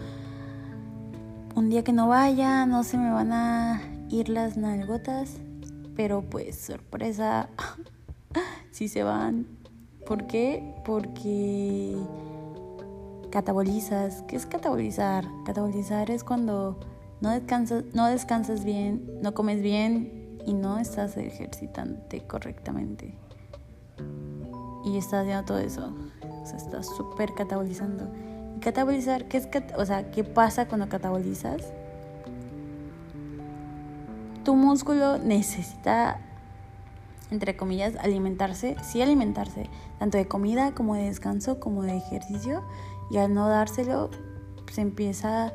un 1.56 1.68
día 1.68 1.82
que 1.82 1.92
no 1.92 2.06
vaya, 2.06 2.64
no 2.64 2.84
se 2.84 2.96
me 2.96 3.10
van 3.10 3.32
a 3.32 3.82
ir 4.08 4.28
las 4.28 4.56
nalgotas, 4.56 5.40
pero 5.96 6.22
pues 6.22 6.56
sorpresa, 6.56 7.48
si 8.70 8.88
se 8.88 9.02
van. 9.02 9.46
¿Por 10.06 10.26
qué? 10.26 10.74
Porque 10.84 11.96
catabolizas. 13.30 14.22
¿Qué 14.22 14.36
es 14.36 14.46
catabolizar? 14.46 15.24
Catabolizar 15.44 16.10
es 16.10 16.24
cuando 16.24 16.78
no 17.20 17.30
descansas, 17.30 17.84
no 17.94 18.06
descansas 18.06 18.64
bien, 18.64 19.20
no 19.22 19.34
comes 19.34 19.62
bien 19.62 20.38
y 20.46 20.54
no 20.54 20.78
estás 20.78 21.16
ejercitante 21.16 22.26
correctamente 22.26 23.14
y 24.84 24.96
estás 24.96 25.22
haciendo 25.22 25.44
todo 25.44 25.58
eso. 25.58 25.92
O 26.42 26.46
sea, 26.46 26.56
estás 26.56 26.86
súper 26.96 27.34
catabolizando. 27.34 28.08
¿Y 28.56 28.60
catabolizar? 28.60 29.26
¿Qué 29.26 29.36
es 29.38 29.48
o 29.76 29.84
sea, 29.84 30.10
qué 30.10 30.24
pasa 30.24 30.66
cuando 30.68 30.88
catabolizas? 30.88 31.72
Tu 34.44 34.54
músculo 34.54 35.18
necesita, 35.18 36.20
entre 37.30 37.56
comillas, 37.56 37.94
alimentarse, 37.96 38.76
sí 38.82 39.02
alimentarse, 39.02 39.68
tanto 39.98 40.18
de 40.18 40.26
comida 40.26 40.72
como 40.74 40.94
de 40.94 41.04
descanso, 41.04 41.60
como 41.60 41.82
de 41.82 41.96
ejercicio, 41.96 42.62
y 43.10 43.18
al 43.18 43.34
no 43.34 43.48
dárselo, 43.48 44.10
se 44.70 44.80
empieza 44.80 45.52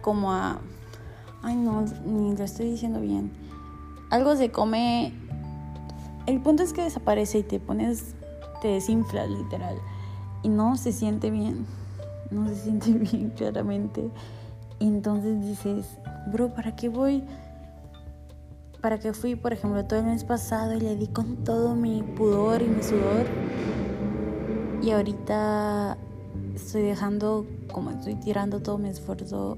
como 0.00 0.32
a... 0.32 0.60
Ay, 1.42 1.56
no, 1.56 1.84
ni 2.04 2.36
lo 2.36 2.44
estoy 2.44 2.70
diciendo 2.70 3.00
bien. 3.00 3.32
Algo 4.10 4.36
se 4.36 4.50
come 4.50 5.12
el 6.26 6.40
punto 6.40 6.62
es 6.62 6.72
que 6.72 6.82
desaparece 6.82 7.38
y 7.38 7.42
te 7.42 7.58
pones, 7.58 8.14
te 8.60 8.68
desinflas 8.68 9.28
literal. 9.28 9.76
Y 10.42 10.48
no 10.48 10.76
se 10.76 10.92
siente 10.92 11.30
bien. 11.30 11.66
No 12.30 12.46
se 12.48 12.54
siente 12.54 12.92
bien 12.92 13.30
claramente. 13.30 14.08
Y 14.78 14.86
entonces 14.86 15.40
dices, 15.44 15.98
bro, 16.28 16.54
¿para 16.54 16.76
qué 16.76 16.88
voy? 16.88 17.24
¿Para 18.82 18.98
qué 18.98 19.12
fui, 19.12 19.36
por 19.36 19.52
ejemplo, 19.52 19.84
todo 19.84 20.00
el 20.00 20.06
mes 20.06 20.24
pasado 20.24 20.74
y 20.74 20.80
le 20.80 20.96
di 20.96 21.06
con 21.06 21.44
todo 21.44 21.76
mi 21.76 22.02
pudor 22.02 22.62
y 22.62 22.66
mi 22.66 22.82
sudor? 22.82 23.26
Y 24.82 24.90
ahorita 24.90 25.96
estoy 26.56 26.82
dejando, 26.82 27.46
como 27.72 27.90
estoy 27.92 28.16
tirando 28.16 28.58
todo 28.58 28.78
mi 28.78 28.88
esfuerzo 28.88 29.56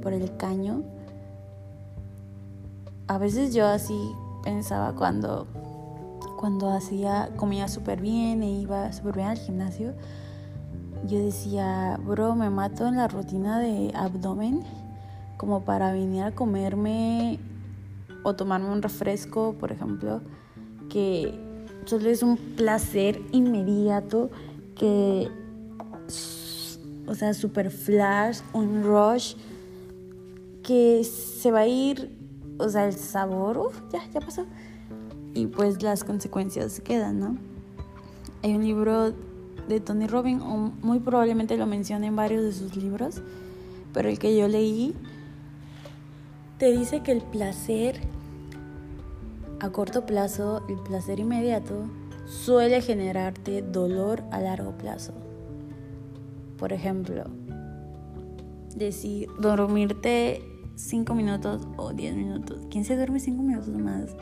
por 0.00 0.12
el 0.12 0.36
caño. 0.36 0.84
A 3.08 3.18
veces 3.18 3.52
yo 3.52 3.66
así 3.66 3.98
pensaba 4.44 4.94
cuando 4.94 5.48
cuando 6.38 6.70
hacía, 6.70 7.30
comía 7.36 7.66
súper 7.66 8.00
bien 8.00 8.44
e 8.44 8.50
iba 8.50 8.92
súper 8.92 9.16
bien 9.16 9.28
al 9.28 9.38
gimnasio, 9.38 9.94
yo 11.06 11.18
decía, 11.18 11.98
bro, 12.04 12.36
me 12.36 12.50
mato 12.50 12.86
en 12.86 12.96
la 12.96 13.08
rutina 13.08 13.58
de 13.58 13.92
abdomen 13.94 14.62
como 15.36 15.62
para 15.62 15.92
venir 15.92 16.22
a 16.24 16.32
comerme 16.32 17.38
o 18.22 18.34
tomarme 18.34 18.70
un 18.70 18.82
refresco, 18.82 19.54
por 19.58 19.72
ejemplo, 19.72 20.22
que 20.88 21.38
solo 21.84 22.08
es 22.08 22.22
un 22.22 22.36
placer 22.36 23.20
inmediato 23.32 24.30
que, 24.76 25.28
o 27.06 27.14
sea, 27.14 27.34
super 27.34 27.70
flash, 27.70 28.40
un 28.52 28.82
rush, 28.82 29.34
que 30.62 31.02
se 31.04 31.50
va 31.50 31.60
a 31.60 31.66
ir, 31.66 32.16
o 32.58 32.68
sea, 32.68 32.86
el 32.86 32.94
sabor, 32.94 33.58
uff, 33.58 33.80
ya, 33.92 34.00
ya 34.12 34.20
pasó 34.20 34.46
y 35.34 35.46
pues 35.46 35.82
las 35.82 36.04
consecuencias 36.04 36.80
quedan, 36.80 37.20
¿no? 37.20 37.36
Hay 38.42 38.54
un 38.54 38.64
libro 38.64 39.12
de 39.68 39.80
Tony 39.80 40.06
Robbins, 40.06 40.42
o 40.42 40.56
muy 40.82 40.98
probablemente 40.98 41.56
lo 41.56 41.66
menciona 41.66 42.06
en 42.06 42.16
varios 42.16 42.42
de 42.42 42.52
sus 42.52 42.76
libros, 42.76 43.22
pero 43.92 44.08
el 44.08 44.18
que 44.18 44.36
yo 44.36 44.48
leí 44.48 44.94
te 46.58 46.76
dice 46.76 47.02
que 47.02 47.12
el 47.12 47.22
placer 47.22 48.00
a 49.62 49.70
corto 49.70 50.04
plazo, 50.04 50.64
el 50.68 50.76
placer 50.80 51.20
inmediato, 51.20 51.84
suele 52.26 52.82
generarte 52.82 53.62
dolor 53.62 54.24
a 54.32 54.40
largo 54.40 54.76
plazo. 54.76 55.12
Por 56.58 56.72
ejemplo, 56.72 57.26
decir 58.74 59.28
dormirte 59.38 60.42
5 60.74 61.14
minutos 61.14 61.68
o 61.76 61.92
10 61.92 62.16
minutos. 62.16 62.66
¿Quién 62.72 62.84
se 62.84 62.96
duerme 62.96 63.20
5 63.20 63.40
minutos 63.40 63.68
más? 63.68 64.16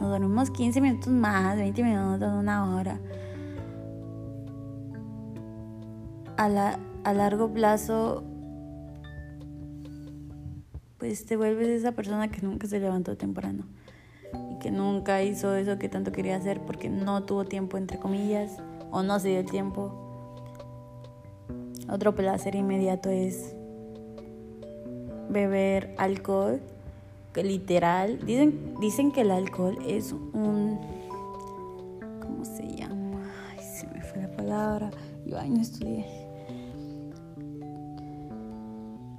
Nos 0.00 0.08
dormimos 0.08 0.50
15 0.50 0.80
minutos 0.80 1.12
más, 1.12 1.58
20 1.58 1.82
minutos, 1.82 2.32
una 2.32 2.74
hora. 2.74 2.98
A, 6.38 6.78
a 7.04 7.12
largo 7.12 7.52
plazo, 7.52 8.24
pues 10.96 11.26
te 11.26 11.36
vuelves 11.36 11.68
esa 11.68 11.92
persona 11.92 12.28
que 12.28 12.40
nunca 12.40 12.66
se 12.66 12.80
levantó 12.80 13.14
temprano 13.18 13.66
y 14.50 14.58
que 14.58 14.70
nunca 14.70 15.22
hizo 15.22 15.54
eso 15.54 15.78
que 15.78 15.88
tanto 15.88 16.12
quería 16.12 16.36
hacer 16.36 16.60
porque 16.60 16.88
no 16.88 17.24
tuvo 17.24 17.44
tiempo, 17.44 17.76
entre 17.76 17.98
comillas, 17.98 18.58
o 18.90 19.02
no 19.02 19.18
se 19.20 19.28
dio 19.28 19.40
el 19.40 19.50
tiempo. 19.50 19.92
Otro 21.88 22.14
placer 22.14 22.54
inmediato 22.54 23.10
es 23.10 23.54
beber 25.28 25.94
alcohol 25.98 26.60
literal, 27.42 28.18
dicen, 28.24 28.74
dicen 28.80 29.12
que 29.12 29.22
el 29.22 29.30
alcohol 29.30 29.78
es 29.86 30.12
un, 30.12 30.78
¿cómo 32.20 32.44
se 32.44 32.66
llama? 32.68 32.96
palabra. 34.36 34.90
Yo, 35.24 35.38
ay, 35.38 35.50
no 35.50 35.60
estudié. 35.60 36.06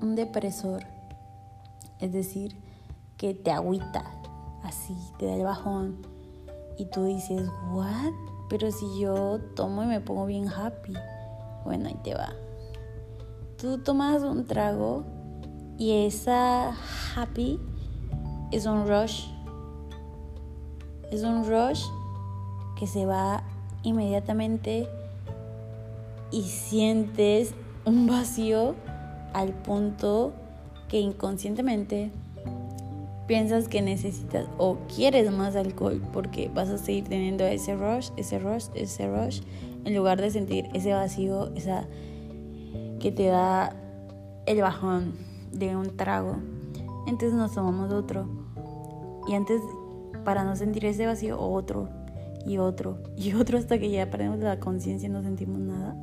Un 0.02 0.16
depresor, 0.16 0.84
es 2.00 2.14
decir, 2.14 2.56
que 3.18 3.34
te 3.34 3.52
agüita, 3.52 4.17
así, 4.68 4.96
te 5.18 5.26
da 5.26 5.36
el 5.36 5.44
bajón. 5.44 5.98
Y 6.78 6.86
tú 6.86 7.06
dices, 7.06 7.50
¿what? 7.72 8.14
Pero 8.50 8.72
si 8.72 9.00
yo 9.00 9.40
tomo 9.56 9.84
y 9.84 9.88
me 9.88 10.00
pongo 10.00 10.26
bien 10.26 10.48
happy. 10.48 10.94
Bueno, 11.66 11.88
ahí 11.88 11.98
te 12.04 12.14
va. 12.14 12.34
Tú 13.58 13.80
tomas 13.80 14.22
un 14.22 14.46
trago 14.46 15.04
y 15.78 16.06
esa 16.06 16.76
happy 17.16 17.60
es 18.52 18.66
un 18.66 18.88
rush. 18.88 19.26
Es 21.12 21.24
un 21.24 21.46
rush 21.46 21.84
que 22.78 22.88
se 22.88 23.06
va 23.06 23.44
inmediatamente 23.84 24.88
y 26.32 26.44
sientes 26.44 27.54
un 27.86 28.08
vacío 28.08 28.76
al 29.34 29.54
punto 29.54 30.34
que 30.88 31.00
inconscientemente 31.00 32.12
piensas 33.28 33.68
que 33.68 33.82
necesitas 33.82 34.48
o 34.58 34.78
quieres 34.94 35.32
más 35.32 35.56
alcohol 35.56 36.02
porque 36.14 36.50
vas 36.54 36.70
a 36.70 36.78
seguir 36.78 37.06
teniendo 37.06 37.46
ese 37.46 37.76
rush, 37.76 38.10
ese 38.18 38.40
rush, 38.40 38.68
ese 38.74 39.08
rush, 39.08 39.42
en 39.86 39.96
lugar 39.96 40.20
de 40.22 40.32
sentir 40.32 40.68
ese 40.74 40.94
vacío, 40.94 41.54
esa 41.56 41.86
que 43.00 43.12
te 43.12 43.28
da 43.28 43.76
el 44.46 44.62
bajón 44.62 45.14
de 45.52 45.76
un 45.76 45.96
trago. 45.96 46.38
Entonces 47.06 47.34
nos 47.34 47.54
tomamos 47.54 47.92
otro. 47.92 48.28
Y 49.28 49.34
antes, 49.34 49.62
para 50.24 50.44
no 50.44 50.56
sentir 50.56 50.86
ese 50.86 51.06
vacío, 51.06 51.40
otro, 51.40 51.90
y 52.46 52.58
otro, 52.58 52.98
y 53.18 53.34
otro, 53.36 53.58
hasta 53.58 53.78
que 53.78 53.90
ya 53.90 54.10
perdemos 54.10 54.40
la 54.40 54.60
conciencia 54.60 55.08
y 55.08 55.12
no 55.12 55.22
sentimos 55.22 55.60
nada, 55.60 55.96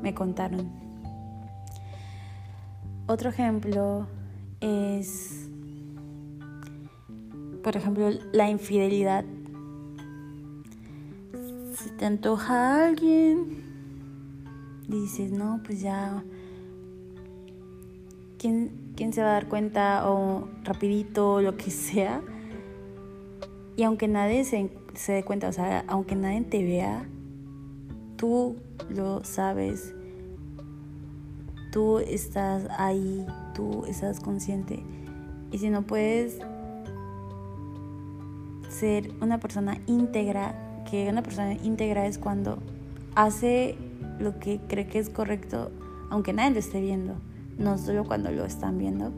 me 0.00 0.14
contaron. 0.14 0.70
Otro 3.06 3.30
ejemplo 3.30 4.06
es, 4.60 5.48
por 7.68 7.76
ejemplo, 7.76 8.08
la 8.32 8.48
infidelidad. 8.48 9.26
Si 11.74 11.90
te 11.98 12.06
antoja 12.06 12.86
alguien, 12.86 13.62
dices, 14.88 15.30
no, 15.30 15.60
pues 15.66 15.82
ya, 15.82 16.24
¿quién, 18.38 18.70
quién 18.96 19.12
se 19.12 19.20
va 19.20 19.28
a 19.28 19.32
dar 19.32 19.48
cuenta? 19.48 20.08
O 20.08 20.48
rapidito, 20.64 21.42
lo 21.42 21.58
que 21.58 21.70
sea. 21.70 22.22
Y 23.76 23.82
aunque 23.82 24.08
nadie 24.08 24.46
se, 24.46 24.70
se 24.94 25.12
dé 25.12 25.22
cuenta, 25.22 25.48
o 25.48 25.52
sea, 25.52 25.84
aunque 25.88 26.16
nadie 26.16 26.40
te 26.40 26.64
vea, 26.64 27.06
tú 28.16 28.56
lo 28.88 29.22
sabes. 29.24 29.94
Tú 31.70 31.98
estás 31.98 32.66
ahí, 32.78 33.26
tú 33.54 33.84
estás 33.84 34.20
consciente. 34.20 34.82
Y 35.52 35.58
si 35.58 35.68
no 35.68 35.82
puedes 35.82 36.38
ser 38.68 39.12
una 39.20 39.38
persona 39.38 39.78
íntegra, 39.86 40.54
que 40.90 41.08
una 41.08 41.22
persona 41.22 41.54
íntegra 41.54 42.06
es 42.06 42.18
cuando 42.18 42.58
hace 43.14 43.76
lo 44.18 44.38
que 44.38 44.60
cree 44.68 44.86
que 44.86 44.98
es 44.98 45.10
correcto, 45.10 45.70
aunque 46.10 46.32
nadie 46.32 46.52
lo 46.52 46.58
esté 46.58 46.80
viendo, 46.80 47.16
no 47.58 47.78
solo 47.78 48.04
cuando 48.04 48.30
lo 48.30 48.44
están 48.44 48.78
viendo. 48.78 49.12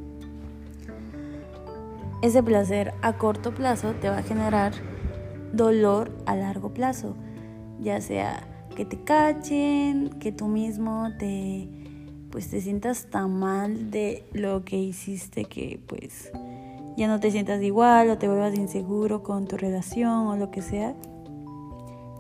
Ese 2.23 2.43
placer 2.43 2.93
a 3.03 3.15
corto 3.15 3.55
plazo 3.55 3.95
te 3.95 4.11
va 4.11 4.19
a 4.19 4.23
generar 4.23 4.73
dolor 5.53 6.11
a 6.27 6.37
largo 6.37 6.73
plazo, 6.75 7.17
ya 7.81 8.01
sea 8.01 8.47
que 8.77 8.85
te 8.85 9.03
cachen, 9.03 10.11
que 10.21 10.33
tú 10.33 10.47
mismo 10.47 11.09
te 11.19 11.69
pues 12.31 12.49
te 12.49 12.61
sientas 12.61 13.07
tan 13.11 13.39
mal 13.41 13.91
de 13.91 14.25
lo 14.33 14.65
que 14.65 14.77
hiciste 14.77 15.47
que 15.47 15.81
pues 15.87 16.31
ya 17.01 17.09
no 17.09 17.19
te 17.19 17.31
sientas 17.31 17.63
igual 17.63 18.11
o 18.11 18.19
te 18.19 18.29
vuelvas 18.29 18.55
inseguro 18.55 19.23
con 19.23 19.47
tu 19.47 19.57
relación 19.57 20.27
o 20.27 20.37
lo 20.37 20.51
que 20.51 20.61
sea. 20.61 20.95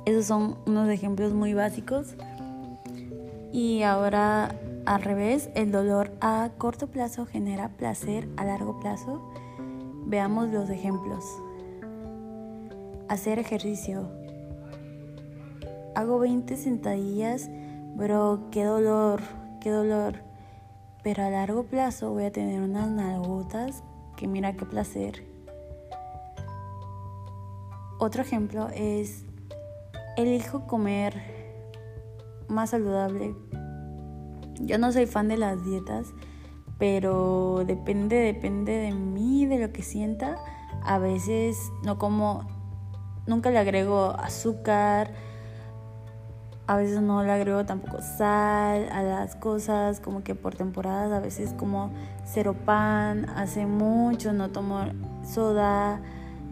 Esos 0.06 0.24
son 0.24 0.56
unos 0.66 0.88
ejemplos 0.88 1.34
muy 1.34 1.52
básicos. 1.52 2.14
Y 3.52 3.82
ahora 3.82 4.56
al 4.86 5.02
revés, 5.02 5.50
el 5.54 5.70
dolor 5.70 6.12
a 6.22 6.48
corto 6.56 6.86
plazo 6.86 7.26
genera 7.26 7.68
placer 7.68 8.26
a 8.38 8.44
largo 8.46 8.80
plazo 8.80 9.20
Veamos 10.06 10.48
los 10.48 10.70
ejemplos. 10.70 11.26
Hacer 13.08 13.38
ejercicio. 13.38 14.08
Hago 15.94 16.18
20 16.20 16.56
sentadillas, 16.56 17.50
bro, 17.96 18.48
qué 18.50 18.64
dolor, 18.64 19.20
qué 19.60 19.68
dolor. 19.68 20.14
Pero 21.02 21.22
a 21.22 21.28
largo 21.28 21.64
plazo 21.64 22.12
voy 22.12 22.24
a 22.24 22.32
tener 22.32 22.62
unas 22.62 22.88
nalgotas 22.88 23.84
que 24.20 24.28
mira 24.28 24.54
qué 24.54 24.66
placer. 24.66 25.24
Otro 27.98 28.20
ejemplo 28.20 28.68
es, 28.68 29.24
elijo 30.18 30.66
comer 30.66 31.14
más 32.46 32.70
saludable. 32.70 33.34
Yo 34.60 34.76
no 34.76 34.92
soy 34.92 35.06
fan 35.06 35.28
de 35.28 35.38
las 35.38 35.64
dietas, 35.64 36.08
pero 36.78 37.64
depende, 37.66 38.16
depende 38.16 38.72
de 38.72 38.92
mí, 38.92 39.46
de 39.46 39.58
lo 39.58 39.72
que 39.72 39.82
sienta. 39.82 40.36
A 40.82 40.98
veces 40.98 41.56
no 41.82 41.96
como, 41.96 42.46
nunca 43.26 43.50
le 43.50 43.58
agrego 43.58 44.10
azúcar, 44.18 45.14
a 46.70 46.76
veces 46.76 47.02
no 47.02 47.24
le 47.24 47.32
agrego 47.32 47.64
tampoco 47.64 48.00
sal 48.00 48.88
a 48.92 49.02
las 49.02 49.34
cosas, 49.34 49.98
como 49.98 50.22
que 50.22 50.36
por 50.36 50.54
temporadas, 50.54 51.10
a 51.10 51.18
veces 51.18 51.52
como 51.52 51.90
cero 52.24 52.54
pan, 52.64 53.28
hace 53.30 53.66
mucho 53.66 54.32
no 54.32 54.50
tomo 54.50 54.84
soda 55.24 56.00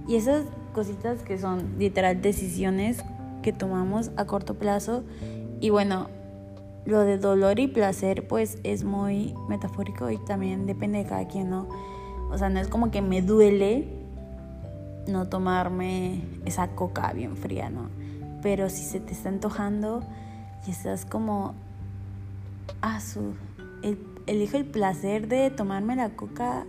y 0.09 0.17
esas 0.17 0.47
cositas 0.75 1.23
que 1.23 1.39
son 1.39 1.79
literal 1.79 2.21
decisiones 2.21 3.05
que 3.43 3.53
tomamos 3.53 4.11
a 4.17 4.25
corto 4.25 4.55
plazo 4.55 5.05
y 5.61 5.71
bueno, 5.71 6.09
lo 6.85 7.03
de 7.03 7.17
dolor 7.17 7.61
y 7.61 7.69
placer 7.69 8.27
pues 8.27 8.59
es 8.65 8.83
muy 8.83 9.37
metafórico 9.49 10.11
y 10.11 10.19
también 10.25 10.67
depende 10.67 10.99
de 10.99 11.05
cada 11.05 11.29
quien, 11.29 11.49
¿no? 11.49 11.69
O 12.33 12.39
sea, 12.39 12.49
no 12.49 12.59
es 12.59 12.67
como 12.67 12.91
que 12.91 13.03
me 13.03 13.23
duele 13.23 13.87
no 15.07 15.29
tomarme 15.29 16.23
esa 16.45 16.75
coca 16.75 17.13
bien 17.13 17.37
fría, 17.37 17.71
¿no? 17.71 18.08
Pero 18.49 18.71
si 18.71 18.83
se 18.83 18.99
te 18.99 19.13
está 19.13 19.29
antojando 19.29 20.03
y 20.67 20.71
estás 20.71 21.05
como, 21.05 21.53
ah, 22.81 22.99
su, 22.99 23.35
elijo 24.27 24.57
el 24.57 24.65
placer 24.65 25.29
de 25.29 25.51
tomarme 25.51 25.97
la 25.97 26.17
coca, 26.17 26.65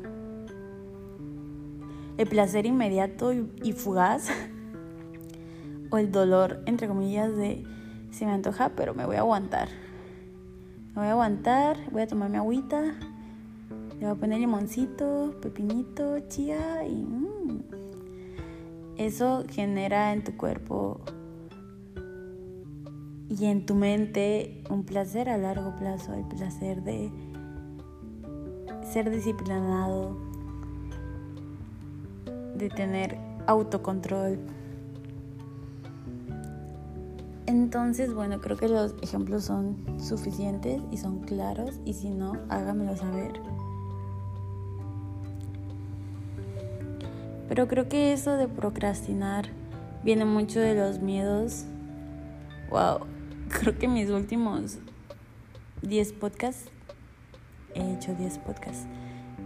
el 2.18 2.28
placer 2.28 2.66
inmediato 2.66 3.32
y 3.32 3.72
fugaz, 3.72 4.28
o 5.90 5.98
el 5.98 6.12
dolor, 6.12 6.62
entre 6.66 6.90
comillas, 6.90 7.34
de 7.38 7.64
si 8.12 8.26
me 8.26 8.34
antoja, 8.34 8.74
pero 8.76 8.94
me 8.94 9.06
voy 9.06 9.16
a 9.16 9.20
aguantar. 9.20 9.70
Me 10.90 10.96
voy 10.96 11.08
a 11.08 11.12
aguantar, 11.12 11.78
voy 11.92 12.02
a 12.02 12.08
tomar 12.08 12.30
mi 12.30 12.36
agüita, 12.36 12.82
le 12.82 14.00
voy 14.02 14.10
a 14.10 14.16
poner 14.16 14.42
limoncito, 14.42 15.34
pepinito, 15.42 16.20
chía 16.28 16.86
y 16.86 17.06
mmm. 17.06 17.62
eso 18.98 19.46
genera 19.50 20.12
en 20.12 20.26
tu 20.26 20.36
cuerpo 20.36 21.00
y 23.30 23.46
en 23.46 23.66
tu 23.66 23.76
mente 23.76 24.64
un 24.70 24.84
placer 24.84 25.30
a 25.30 25.38
largo 25.38 25.76
plazo, 25.76 26.14
el 26.14 26.26
placer 26.26 26.84
de 26.84 27.12
ser 28.92 29.10
disciplinado, 29.12 30.18
de 32.56 32.70
tener 32.70 33.18
autocontrol. 33.46 34.40
Entonces, 37.46 38.14
bueno, 38.14 38.42
creo 38.42 38.58
que 38.58 38.68
los 38.68 38.96
ejemplos 39.02 39.44
son 39.44 39.78
suficientes 40.00 40.82
y 40.92 40.98
son 40.98 41.20
claros 41.20 41.80
y 41.86 41.94
si 41.94 42.10
no, 42.10 42.34
hágamelo 42.50 42.96
saber. 42.96 43.42
Pero 47.48 47.68
creo 47.68 47.90
que 47.90 48.14
eso 48.14 48.38
de 48.38 48.48
procrastinar 48.48 49.46
viene 50.04 50.26
mucho 50.26 50.60
de 50.60 50.76
los 50.76 51.00
miedos. 51.00 51.66
Wow, 52.70 53.08
creo 53.50 53.78
que 53.78 53.88
mis 53.88 54.10
últimos 54.10 54.78
10 55.82 56.14
podcasts, 56.14 56.70
he 57.76 57.94
hecho 57.94 58.14
10 58.14 58.38
podcasts, 58.40 58.86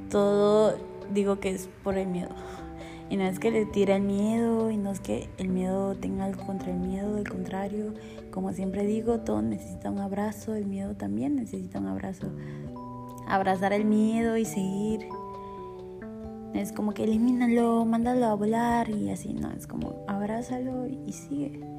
todo 0.09 0.77
digo 1.13 1.39
que 1.39 1.49
es 1.49 1.69
por 1.83 1.97
el 1.97 2.07
miedo. 2.07 2.29
Y 3.09 3.17
no 3.17 3.25
es 3.25 3.37
que 3.37 3.51
le 3.51 3.65
tire 3.65 3.95
el 3.95 4.01
miedo 4.01 4.71
y 4.71 4.77
no 4.77 4.91
es 4.91 4.99
que 4.99 5.29
el 5.37 5.49
miedo 5.49 5.95
tenga 5.95 6.25
algo 6.25 6.45
contra 6.45 6.71
el 6.71 6.79
miedo, 6.79 7.17
al 7.17 7.27
contrario, 7.27 7.93
como 8.31 8.53
siempre 8.53 8.85
digo, 8.85 9.19
todo 9.19 9.41
necesita 9.41 9.91
un 9.91 9.99
abrazo, 9.99 10.55
el 10.55 10.65
miedo 10.65 10.95
también 10.95 11.35
necesita 11.35 11.79
un 11.79 11.87
abrazo. 11.87 12.27
Abrazar 13.27 13.73
el 13.73 13.85
miedo 13.85 14.37
y 14.37 14.45
seguir. 14.45 15.07
Es 16.53 16.71
como 16.71 16.93
que 16.93 17.03
elimínalo, 17.03 17.85
mándalo 17.85 18.25
a 18.25 18.35
volar 18.35 18.89
y 18.89 19.09
así, 19.09 19.33
no, 19.33 19.51
es 19.51 19.67
como 19.67 20.03
abrázalo 20.07 20.87
y 20.87 21.11
sigue. 21.11 21.72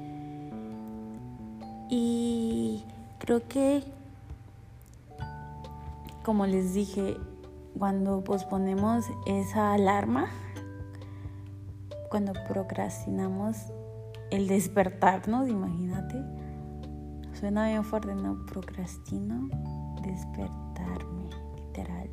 Y 1.88 2.85
creo 3.18 3.47
que, 3.49 3.85
como 6.25 6.47
les 6.47 6.75
dije, 6.75 7.16
cuando 7.79 8.23
posponemos 8.23 9.05
esa 9.27 9.75
alarma, 9.75 10.29
cuando 12.11 12.33
procrastinamos 12.49 13.57
el 14.31 14.47
despertarnos, 14.47 15.49
imagínate. 15.49 16.23
Suena 17.38 17.66
bien 17.68 17.85
fuerte, 17.85 18.14
¿no? 18.14 18.47
Procrastino 18.47 19.49
despertarme, 20.03 21.29
literal. 21.57 22.09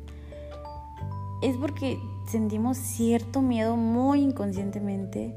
Es 1.42 1.56
porque 1.56 1.98
sentimos 2.26 2.76
cierto 2.78 3.42
miedo 3.42 3.76
muy 3.76 4.22
inconscientemente 4.22 5.34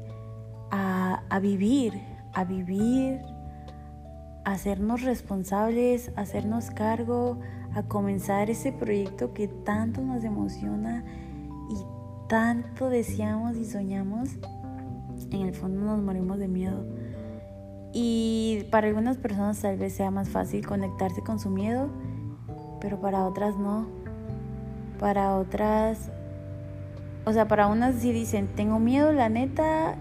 a, 0.70 1.22
a 1.28 1.38
vivir, 1.38 2.00
a 2.34 2.44
vivir, 2.44 3.20
hacernos 4.46 5.02
responsables, 5.02 6.12
hacernos 6.14 6.70
cargo, 6.70 7.40
a 7.74 7.82
comenzar 7.82 8.48
ese 8.48 8.70
proyecto 8.70 9.34
que 9.34 9.48
tanto 9.48 10.00
nos 10.02 10.22
emociona 10.22 11.04
y 11.68 12.28
tanto 12.28 12.88
deseamos 12.88 13.56
y 13.56 13.64
soñamos 13.64 14.30
en 15.32 15.42
el 15.42 15.52
fondo 15.52 15.80
nos 15.80 16.00
morimos 16.00 16.38
de 16.38 16.46
miedo. 16.46 16.86
Y 17.92 18.66
para 18.70 18.86
algunas 18.86 19.16
personas 19.16 19.60
tal 19.60 19.78
vez 19.78 19.94
sea 19.94 20.12
más 20.12 20.28
fácil 20.28 20.64
conectarse 20.64 21.22
con 21.22 21.40
su 21.40 21.50
miedo, 21.50 21.90
pero 22.80 23.00
para 23.00 23.24
otras 23.24 23.56
no. 23.56 23.88
Para 25.00 25.34
otras, 25.36 26.10
o 27.24 27.32
sea, 27.32 27.48
para 27.48 27.66
unas 27.66 27.96
sí 27.96 28.12
dicen, 28.12 28.46
tengo 28.46 28.78
miedo, 28.78 29.12
la 29.12 29.28
neta, 29.28 29.96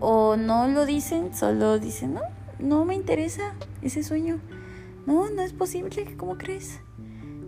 o 0.00 0.36
no 0.36 0.66
lo 0.66 0.84
dicen, 0.84 1.32
solo 1.32 1.78
dicen, 1.78 2.14
no, 2.14 2.33
no 2.64 2.84
me 2.84 2.94
interesa 2.94 3.54
ese 3.82 4.02
sueño. 4.02 4.40
No, 5.06 5.30
no 5.30 5.42
es 5.42 5.52
posible, 5.52 6.14
¿cómo 6.16 6.38
crees? 6.38 6.80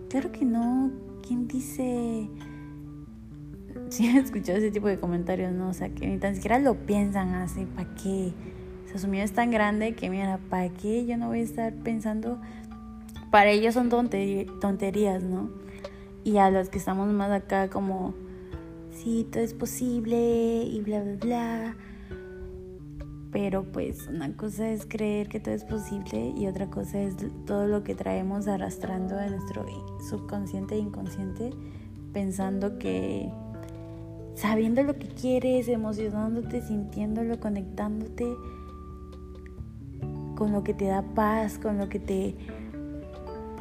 Claro 0.09 0.31
que 0.31 0.45
no. 0.45 0.91
¿Quién 1.27 1.47
dice 1.47 2.29
sí 3.89 4.07
he 4.07 4.19
escuchado 4.19 4.57
ese 4.57 4.71
tipo 4.71 4.87
de 4.87 4.99
comentarios, 4.99 5.51
¿no? 5.51 5.69
O 5.69 5.73
sea, 5.73 5.89
que 5.89 6.07
ni 6.07 6.17
tan 6.17 6.35
siquiera 6.35 6.59
lo 6.59 6.75
piensan 6.75 7.33
así, 7.35 7.65
¿para 7.65 7.93
qué? 7.95 8.33
O 8.85 8.89
sea, 8.89 8.99
su 8.99 9.13
es 9.13 9.31
tan 9.33 9.51
grande 9.51 9.93
que, 9.95 10.09
mira, 10.09 10.39
¿para 10.49 10.69
qué 10.69 11.05
yo 11.05 11.17
no 11.17 11.27
voy 11.27 11.39
a 11.39 11.43
estar 11.43 11.73
pensando? 11.73 12.39
Para 13.31 13.49
ellos 13.49 13.73
son 13.73 13.89
tonterías, 13.89 15.23
¿no? 15.23 15.49
Y 16.23 16.37
a 16.37 16.49
los 16.49 16.69
que 16.69 16.77
estamos 16.77 17.11
más 17.11 17.31
acá 17.31 17.69
como, 17.69 18.13
sí, 18.91 19.27
todo 19.29 19.43
es 19.43 19.53
posible 19.53 20.63
y 20.63 20.81
bla, 20.81 21.01
bla, 21.01 21.15
bla. 21.15 21.75
Pero 23.37 23.65
pues 23.65 24.07
una 24.07 24.35
cosa 24.35 24.67
es 24.67 24.87
creer 24.87 25.29
que 25.29 25.39
todo 25.39 25.53
es 25.53 25.63
posible 25.63 26.33
y 26.35 26.47
otra 26.47 26.71
cosa 26.71 26.99
es 26.99 27.13
todo 27.45 27.67
lo 27.67 27.83
que 27.83 27.93
traemos 27.93 28.47
arrastrando 28.47 29.19
en 29.19 29.29
nuestro 29.29 29.63
subconsciente 30.09 30.73
e 30.73 30.79
inconsciente 30.79 31.51
pensando 32.13 32.79
que 32.79 33.29
sabiendo 34.33 34.81
lo 34.81 34.97
que 34.97 35.05
quieres, 35.09 35.67
emocionándote, 35.67 36.63
sintiéndolo, 36.63 37.39
conectándote 37.39 38.25
con 40.35 40.51
lo 40.51 40.63
que 40.63 40.73
te 40.73 40.85
da 40.85 41.03
paz, 41.03 41.59
con 41.59 41.77
lo 41.77 41.89
que 41.89 41.99
te 41.99 42.35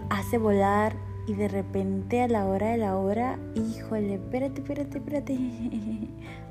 hace 0.08 0.38
volar 0.38 0.96
y 1.26 1.34
de 1.34 1.48
repente 1.48 2.22
a 2.22 2.28
la 2.28 2.46
hora 2.46 2.68
de 2.68 2.78
la 2.78 2.96
hora, 2.96 3.38
híjole, 3.54 4.14
espérate, 4.14 4.62
espérate, 4.62 4.96
espérate. 4.96 5.38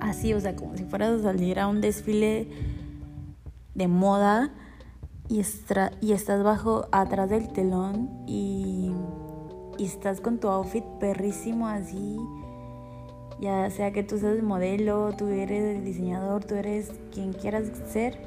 Así, 0.00 0.34
o 0.34 0.40
sea, 0.40 0.54
como 0.54 0.76
si 0.76 0.84
fueras 0.84 1.20
a 1.20 1.22
salir 1.22 1.58
a 1.58 1.66
un 1.66 1.80
desfile 1.80 2.48
de 3.74 3.88
moda 3.88 4.52
y, 5.28 5.42
y 6.00 6.12
estás 6.12 6.42
bajo 6.42 6.88
atrás 6.92 7.30
del 7.30 7.48
telón 7.52 8.08
y, 8.26 8.92
y 9.76 9.84
estás 9.84 10.20
con 10.20 10.38
tu 10.38 10.48
outfit 10.48 10.84
perrísimo 11.00 11.68
así 11.68 12.18
ya 13.40 13.70
sea 13.70 13.92
que 13.92 14.02
tú 14.02 14.18
seas 14.18 14.36
el 14.36 14.42
modelo, 14.42 15.12
tú 15.16 15.28
eres 15.28 15.76
el 15.76 15.84
diseñador, 15.84 16.44
tú 16.44 16.56
eres 16.56 16.92
quien 17.12 17.32
quieras 17.32 17.70
ser. 17.88 18.18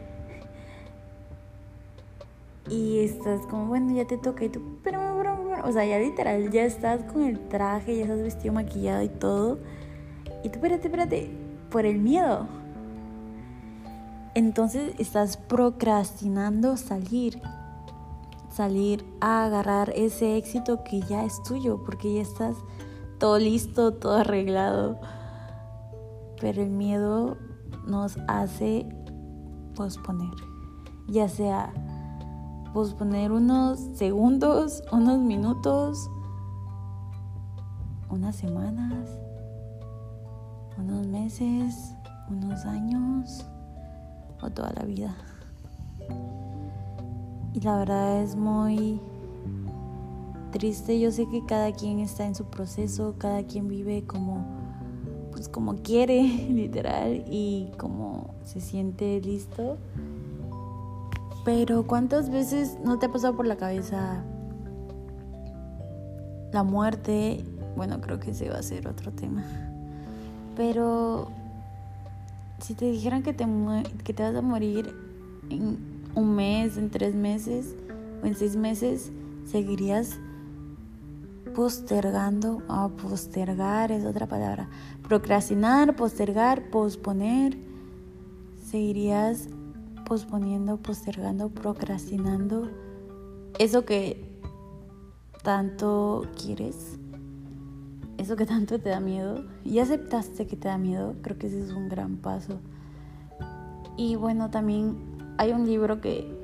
Y 2.70 3.00
estás 3.00 3.42
como, 3.48 3.66
bueno, 3.66 3.94
ya 3.94 4.06
te 4.06 4.18
toca 4.18 4.46
y 4.46 4.50
tú, 4.50 4.62
pero, 4.84 5.00
pero, 5.18 5.38
pero, 5.44 5.68
o 5.68 5.72
sea, 5.74 5.86
ya 5.86 6.00
literal, 6.00 6.52
ya 6.52 6.64
estás 6.64 7.04
con 7.12 7.24
el 7.24 7.40
traje, 7.50 7.98
ya 7.98 8.04
estás 8.04 8.22
vestido 8.22 8.54
maquillado 8.54 9.04
y 9.04 9.10
todo. 9.10 9.60
Y 10.44 10.50
tú, 10.50 10.56
espérate, 10.56 10.88
espérate, 10.88 11.30
por 11.72 11.86
el 11.86 12.00
miedo. 12.00 12.48
Entonces 14.36 14.94
estás 15.00 15.38
procrastinando 15.38 16.78
salir, 16.78 17.42
salir 18.50 19.04
a 19.20 19.46
agarrar 19.46 19.92
ese 19.96 20.38
éxito 20.38 20.84
que 20.84 21.02
ya 21.02 21.26
es 21.26 21.42
tuyo, 21.44 21.82
porque 21.84 22.14
ya 22.14 22.22
estás 22.22 22.56
todo 23.20 23.40
listo, 23.40 23.94
todo 23.94 24.18
arreglado. 24.18 25.00
Pero 26.40 26.62
el 26.62 26.70
miedo 26.70 27.38
nos 27.88 28.18
hace 28.28 28.88
posponer. 29.76 30.34
Ya 31.08 31.28
sea 31.28 31.74
posponer 32.74 33.32
unos 33.32 33.80
segundos, 33.96 34.82
unos 34.94 35.20
minutos, 35.20 36.10
unas 38.10 38.36
semanas, 38.36 39.21
unos 40.78 41.08
meses, 41.08 41.94
unos 42.30 42.66
años 42.66 43.46
o 44.42 44.50
toda 44.50 44.72
la 44.74 44.84
vida. 44.84 45.16
Y 47.54 47.62
la 47.62 47.78
verdad 47.78 48.24
es 48.24 48.36
muy 48.36 49.00
triste. 50.52 51.00
Yo 51.00 51.12
sé 51.12 51.28
que 51.28 51.46
cada 51.46 51.72
quien 51.72 52.00
está 52.00 52.26
en 52.26 52.36
su 52.36 52.46
proceso, 52.46 53.16
cada 53.18 53.44
quien 53.44 53.68
vive 53.68 54.04
como 54.06 54.46
pues 55.32 55.50
como 55.50 55.78
quiere, 55.78 56.22
literal, 56.50 57.24
y 57.28 57.72
como 57.78 58.36
se 58.44 58.62
siente 58.62 59.20
listo. 59.22 59.78
Pero 61.44 61.88
¿cuántas 61.88 62.30
veces 62.30 62.78
no 62.84 63.00
te 63.00 63.08
ha 63.08 63.12
pasado 63.12 63.36
por 63.36 63.48
la 63.48 63.56
cabeza 63.56 64.24
la 66.52 66.64
muerte? 66.64 67.44
Bueno, 67.76 68.00
creo 68.02 68.20
que 68.20 68.32
ese 68.32 68.50
va 68.50 68.58
a 68.58 68.64
ser 68.64 68.88
otro 68.88 69.12
tema. 69.12 69.44
Pero 70.56 71.30
si 72.60 72.74
te 72.74 72.92
dijeran 72.92 73.24
que 73.24 73.34
te, 73.34 73.46
que 74.04 74.14
te 74.14 74.24
vas 74.24 74.36
a 74.36 74.42
morir 74.42 74.94
en 75.50 75.78
un 76.16 76.36
mes, 76.36 76.78
en 76.78 76.90
tres 76.90 77.16
meses 77.16 77.76
o 78.24 78.26
en 78.26 78.36
seis 78.36 78.56
meses, 78.56 79.12
¿seguirías 79.46 80.20
postergando, 81.56 82.62
a 82.70 82.88
postergar 82.90 83.92
es 83.92 84.06
otra 84.06 84.28
palabra, 84.28 84.70
procrastinar, 85.08 85.96
postergar, 85.96 86.70
posponer, 86.70 87.58
seguirías 88.66 89.50
posponiendo, 90.06 90.78
postergando, 90.78 91.50
procrastinando 91.50 92.70
eso 93.60 93.86
que 93.86 94.40
tanto 95.44 96.28
quieres, 96.42 96.98
eso 98.22 98.36
que 98.36 98.46
tanto 98.46 98.80
te 98.80 98.90
da 98.90 99.00
miedo 99.00 99.44
y 99.64 99.80
aceptaste 99.80 100.48
que 100.48 100.56
te 100.56 100.68
da 100.68 100.78
miedo, 100.78 101.16
creo 101.22 101.38
que 101.38 101.48
ese 101.48 101.62
es 101.62 101.72
un 101.72 101.90
gran 101.90 102.18
paso. 102.18 102.60
Y 103.98 104.16
bueno, 104.16 104.50
también 104.50 104.98
hay 105.38 105.52
un 105.52 105.66
libro 105.66 106.02
que 106.02 106.40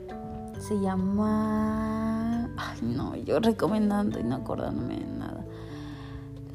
se 0.59 0.79
llama. 0.79 2.49
Ay, 2.57 2.79
no, 2.81 3.15
yo 3.15 3.39
recomendando 3.39 4.19
y 4.19 4.23
no 4.23 4.35
acordándome 4.35 4.99
de 4.99 5.05
nada. 5.05 5.45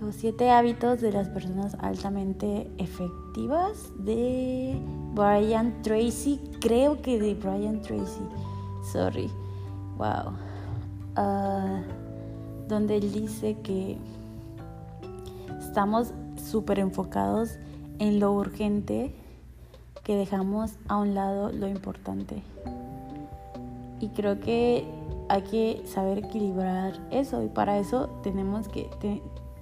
Los 0.00 0.16
siete 0.16 0.50
hábitos 0.50 1.00
de 1.00 1.12
las 1.12 1.28
personas 1.28 1.76
altamente 1.78 2.68
efectivas 2.78 3.92
de 3.98 4.76
Brian 5.14 5.80
Tracy. 5.82 6.40
Creo 6.60 7.00
que 7.00 7.20
de 7.20 7.34
Brian 7.34 7.80
Tracy. 7.80 8.22
Sorry. 8.92 9.30
Wow. 9.96 10.32
Ah, 11.14 11.82
donde 12.68 12.96
él 12.96 13.12
dice 13.12 13.56
que 13.62 13.98
estamos 15.72 16.12
súper 16.36 16.78
enfocados 16.80 17.58
en 17.98 18.20
lo 18.20 18.30
urgente 18.34 19.14
que 20.04 20.14
dejamos 20.16 20.74
a 20.86 20.98
un 20.98 21.14
lado 21.14 21.50
lo 21.50 21.66
importante. 21.66 22.42
Y 23.98 24.08
creo 24.08 24.38
que 24.38 24.84
hay 25.30 25.40
que 25.40 25.82
saber 25.86 26.18
equilibrar 26.18 26.92
eso 27.10 27.42
y 27.42 27.48
para 27.48 27.78
eso 27.78 28.10
tenemos 28.22 28.68
que 28.68 28.90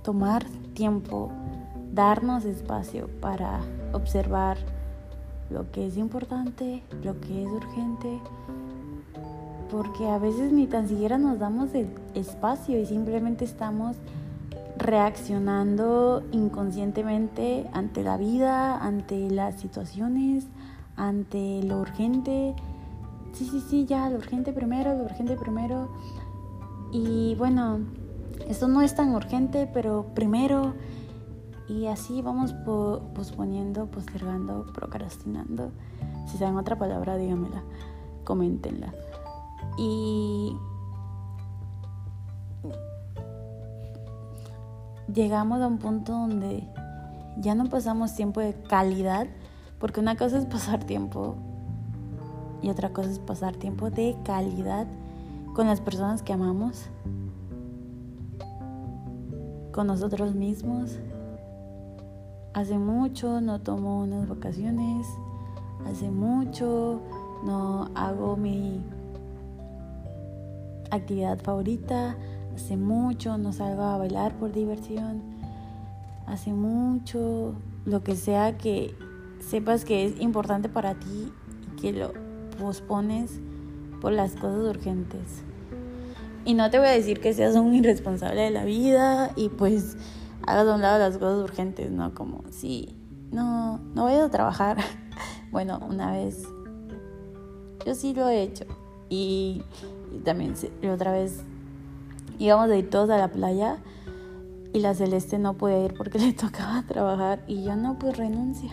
tomar 0.03 0.44
tiempo, 0.75 1.31
darnos 1.94 2.44
espacio 2.44 3.09
para 3.20 3.61
observar 3.92 4.59
lo 5.49 5.70
que 5.70 5.87
es 5.87 5.96
importante, 5.96 6.83
lo 7.05 7.20
que 7.20 7.44
es 7.44 7.49
urgente, 7.49 8.18
porque 9.70 10.09
a 10.09 10.18
veces 10.18 10.51
ni 10.51 10.66
tan 10.66 10.88
siquiera 10.88 11.18
nos 11.18 11.38
damos 11.38 11.73
el 11.73 11.87
espacio 12.14 12.81
y 12.81 12.87
simplemente 12.87 13.44
estamos 13.44 13.94
reaccionando 14.77 16.23
inconscientemente 16.33 17.67
ante 17.73 18.03
la 18.03 18.17
vida, 18.17 18.79
ante 18.79 19.31
las 19.31 19.61
situaciones, 19.61 20.47
ante 20.97 21.63
lo 21.63 21.81
urgente 21.81 22.55
sí, 23.33 23.47
sí, 23.47 23.61
sí, 23.61 23.87
ya, 23.87 24.09
lo 24.11 24.17
urgente 24.17 24.53
primero, 24.53 24.95
lo 24.97 25.05
urgente 25.05 25.37
primero. 25.37 25.89
Y 26.93 27.35
bueno, 27.37 27.81
esto 28.49 28.69
no 28.69 28.83
es 28.83 28.95
tan 28.95 29.15
urgente, 29.15 29.69
pero 29.73 30.07
primero. 30.15 30.75
Y 31.69 31.87
así 31.87 32.21
vamos 32.21 32.53
posponiendo, 33.15 33.87
postergando, 33.87 34.67
procrastinando. 34.73 35.71
Si 36.27 36.37
saben 36.37 36.57
otra 36.57 36.77
palabra, 36.77 37.17
díganmela, 37.17 37.63
coméntenla. 38.25 38.93
Y 39.79 40.57
llegamos 45.12 45.61
a 45.61 45.66
un 45.66 45.79
punto 45.79 46.12
donde 46.12 46.66
ya 47.38 47.55
no 47.55 47.66
pasamos 47.66 48.14
tiempo 48.14 48.40
de 48.40 48.55
calidad, 48.55 49.27
porque 49.79 50.01
una 50.01 50.16
cosa 50.16 50.38
es 50.38 50.44
pasar 50.46 50.85
tiempo 50.85 51.37
y 52.62 52.68
otra 52.68 52.90
cosa 52.92 53.11
es 53.11 53.18
pasar 53.18 53.57
tiempo 53.57 53.90
de 53.90 54.16
calidad 54.25 54.87
con 55.55 55.66
las 55.66 55.81
personas 55.81 56.23
que 56.23 56.33
amamos, 56.33 56.87
con 59.73 59.87
nosotros 59.87 60.35
mismos. 60.35 60.99
Hace 62.53 62.79
mucho 62.79 63.40
no 63.40 63.61
tomo 63.61 64.03
unas 64.03 64.29
vacaciones, 64.29 65.07
hace 65.87 66.11
mucho 66.11 67.01
no 67.44 67.88
hago 67.94 68.37
mi 68.37 68.83
actividad 70.90 71.38
favorita, 71.38 72.16
hace 72.55 72.77
mucho 72.77 73.39
no 73.39 73.53
salgo 73.53 73.83
a 73.83 73.99
bailar 73.99 74.35
por 74.39 74.53
diversión, 74.53 75.23
hace 76.27 76.53
mucho 76.53 77.55
lo 77.85 78.03
que 78.03 78.17
sea 78.17 78.57
que 78.57 78.95
sepas 79.41 79.85
que 79.85 80.05
es 80.05 80.21
importante 80.21 80.69
para 80.69 80.95
ti 80.95 81.33
y 81.63 81.81
que 81.81 81.93
lo 81.93 82.13
pospones 82.59 83.41
por 84.01 84.13
las 84.13 84.33
cosas 84.33 84.77
urgentes. 84.77 85.43
Y 86.45 86.55
no 86.55 86.71
te 86.71 86.79
voy 86.79 86.89
a 86.89 86.93
decir 86.93 87.21
que 87.21 87.35
seas 87.35 87.55
un 87.57 87.75
irresponsable 87.75 88.43
de 88.43 88.51
la 88.51 88.65
vida 88.65 89.33
y 89.37 89.49
pues 89.51 89.97
hagas 90.47 90.67
a 90.67 90.75
un 90.75 90.81
lado 90.81 90.99
las 90.99 91.19
cosas 91.19 91.43
urgentes, 91.43 91.91
¿no? 91.91 92.15
Como, 92.15 92.45
sí, 92.51 92.97
no, 93.31 93.79
no 93.95 94.05
voy 94.05 94.15
a 94.15 94.29
trabajar. 94.31 94.79
bueno, 95.51 95.81
una 95.87 96.13
vez 96.13 96.47
yo 97.85 97.95
sí 97.95 98.15
lo 98.15 98.29
he 98.29 98.43
hecho. 98.43 98.65
Y, 99.09 99.63
también 100.25 100.55
otra 100.93 101.13
vez 101.13 101.43
íbamos 102.40 102.70
a 102.70 102.76
ir 102.76 102.90
todos 102.90 103.11
a 103.11 103.18
la 103.18 103.29
playa 103.29 103.79
y 104.72 104.81
la 104.81 104.94
Celeste 104.94 105.38
no 105.38 105.55
puede 105.55 105.85
ir 105.85 105.94
porque 105.94 106.18
le 106.18 106.33
tocaba 106.33 106.83
trabajar 106.83 107.44
y 107.46 107.62
yo 107.62 107.76
no, 107.76 107.98
pues 107.98 108.16
renuncia. 108.16 108.70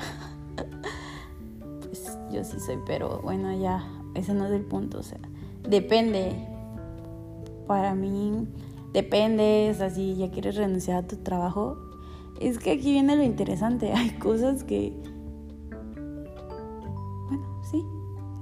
pues 1.82 2.18
yo 2.32 2.44
sí 2.44 2.60
soy, 2.60 2.80
pero 2.86 3.22
bueno, 3.22 3.56
ya, 3.56 3.84
ese 4.16 4.34
no 4.34 4.46
es 4.46 4.52
el 4.52 4.64
punto, 4.64 5.00
o 5.00 5.04
sea, 5.04 5.20
depende. 5.68 6.48
Para 7.68 7.96
mí, 7.96 8.48
depende, 8.94 9.70
o 9.72 9.74
sea, 9.74 9.90
si 9.90 10.16
ya 10.16 10.32
quieres 10.32 10.56
renunciar 10.56 11.04
a 11.04 11.08
tu 11.08 11.18
trabajo, 11.18 11.78
es 12.40 12.60
que 12.60 12.72
aquí 12.72 12.92
viene 12.92 13.18
lo 13.18 13.24
interesante, 13.24 13.92
hay 13.96 14.12
cosas 14.12 14.64
que... 14.64 14.94
Bueno, 17.28 17.62
sí, 17.70 17.84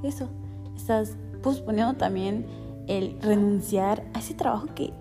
eso. 0.03 0.29
Estás 0.75 1.17
posponiendo 1.41 1.95
también 1.95 2.45
el 2.88 3.19
renunciar 3.21 4.03
a 4.13 4.19
ese 4.19 4.35
trabajo 4.35 4.67
que 4.75 4.93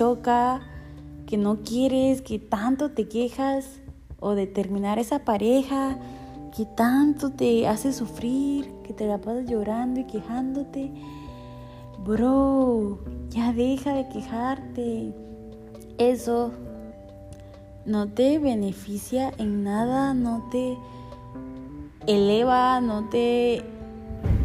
choca, 0.00 0.62
que 1.26 1.36
no 1.36 1.58
quieres, 1.62 2.22
que 2.22 2.38
tanto 2.38 2.92
te 2.92 3.06
quejas, 3.06 3.80
o 4.18 4.34
de 4.34 4.46
terminar 4.46 4.98
esa 4.98 5.26
pareja 5.26 5.98
que 6.56 6.64
tanto 6.64 7.32
te 7.32 7.68
hace 7.68 7.92
sufrir, 7.92 8.72
que 8.82 8.94
te 8.94 9.06
la 9.06 9.18
pasas 9.18 9.44
llorando 9.46 10.00
y 10.00 10.04
quejándote. 10.04 10.90
Bro, 12.02 12.98
ya 13.28 13.52
deja 13.52 13.92
de 13.92 14.08
quejarte. 14.08 15.14
Eso 15.98 16.52
no 17.84 18.08
te 18.08 18.38
beneficia 18.38 19.34
en 19.36 19.64
nada, 19.64 20.14
no 20.14 20.48
te 20.50 20.78
eleva, 22.06 22.80
no 22.80 23.10
te 23.10 23.62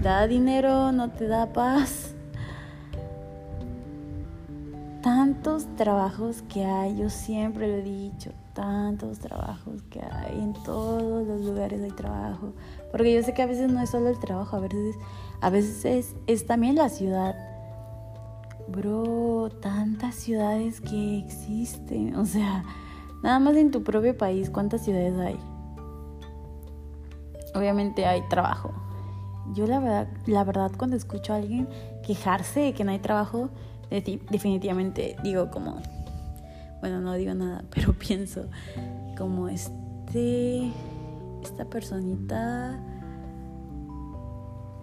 da 0.03 0.27
dinero, 0.27 0.91
no 0.91 1.11
te 1.11 1.27
da 1.27 1.53
paz. 1.53 2.14
Tantos 5.05 5.67
trabajos 5.75 6.41
que 6.51 6.65
hay, 6.65 6.97
yo 6.97 7.11
siempre 7.11 7.67
lo 7.67 7.75
he 7.75 7.83
dicho, 7.83 8.31
tantos 8.53 9.19
trabajos 9.19 9.83
que 9.91 10.01
hay, 10.01 10.39
en 10.39 10.53
todos 10.53 11.27
los 11.27 11.41
lugares 11.41 11.79
hay 11.83 11.91
trabajo. 11.91 12.53
Porque 12.89 13.13
yo 13.13 13.21
sé 13.21 13.35
que 13.35 13.43
a 13.43 13.45
veces 13.45 13.71
no 13.71 13.79
es 13.83 13.91
solo 13.91 14.09
el 14.09 14.17
trabajo, 14.17 14.57
a 14.57 14.61
veces, 14.61 14.95
a 15.41 15.51
veces 15.51 15.85
es, 15.85 16.15
es 16.25 16.47
también 16.47 16.73
la 16.73 16.89
ciudad. 16.89 17.35
Bro, 18.67 19.51
tantas 19.61 20.15
ciudades 20.15 20.81
que 20.81 21.19
existen. 21.19 22.15
O 22.19 22.25
sea, 22.25 22.63
nada 23.21 23.37
más 23.37 23.55
en 23.57 23.69
tu 23.69 23.83
propio 23.83 24.17
país, 24.17 24.49
¿cuántas 24.49 24.83
ciudades 24.83 25.15
hay? 25.19 25.39
Obviamente 27.53 28.07
hay 28.07 28.27
trabajo. 28.27 28.73
Yo 29.53 29.67
la 29.67 29.79
verdad, 29.79 30.07
la 30.25 30.43
verdad 30.43 30.71
cuando 30.75 30.97
escucho 30.97 31.31
a 31.31 31.35
alguien 31.35 31.69
quejarse 32.01 32.61
de 32.61 32.73
que 32.73 32.83
no 32.83 32.89
hay 32.89 32.97
trabajo, 32.97 33.51
definitivamente 33.89 35.15
digo 35.23 35.49
como, 35.51 35.81
bueno, 36.81 37.01
no 37.01 37.13
digo 37.13 37.33
nada, 37.33 37.63
pero 37.73 37.93
pienso 37.93 38.47
como 39.17 39.49
este, 39.49 40.71
esta 41.43 41.65
personita, 41.65 42.79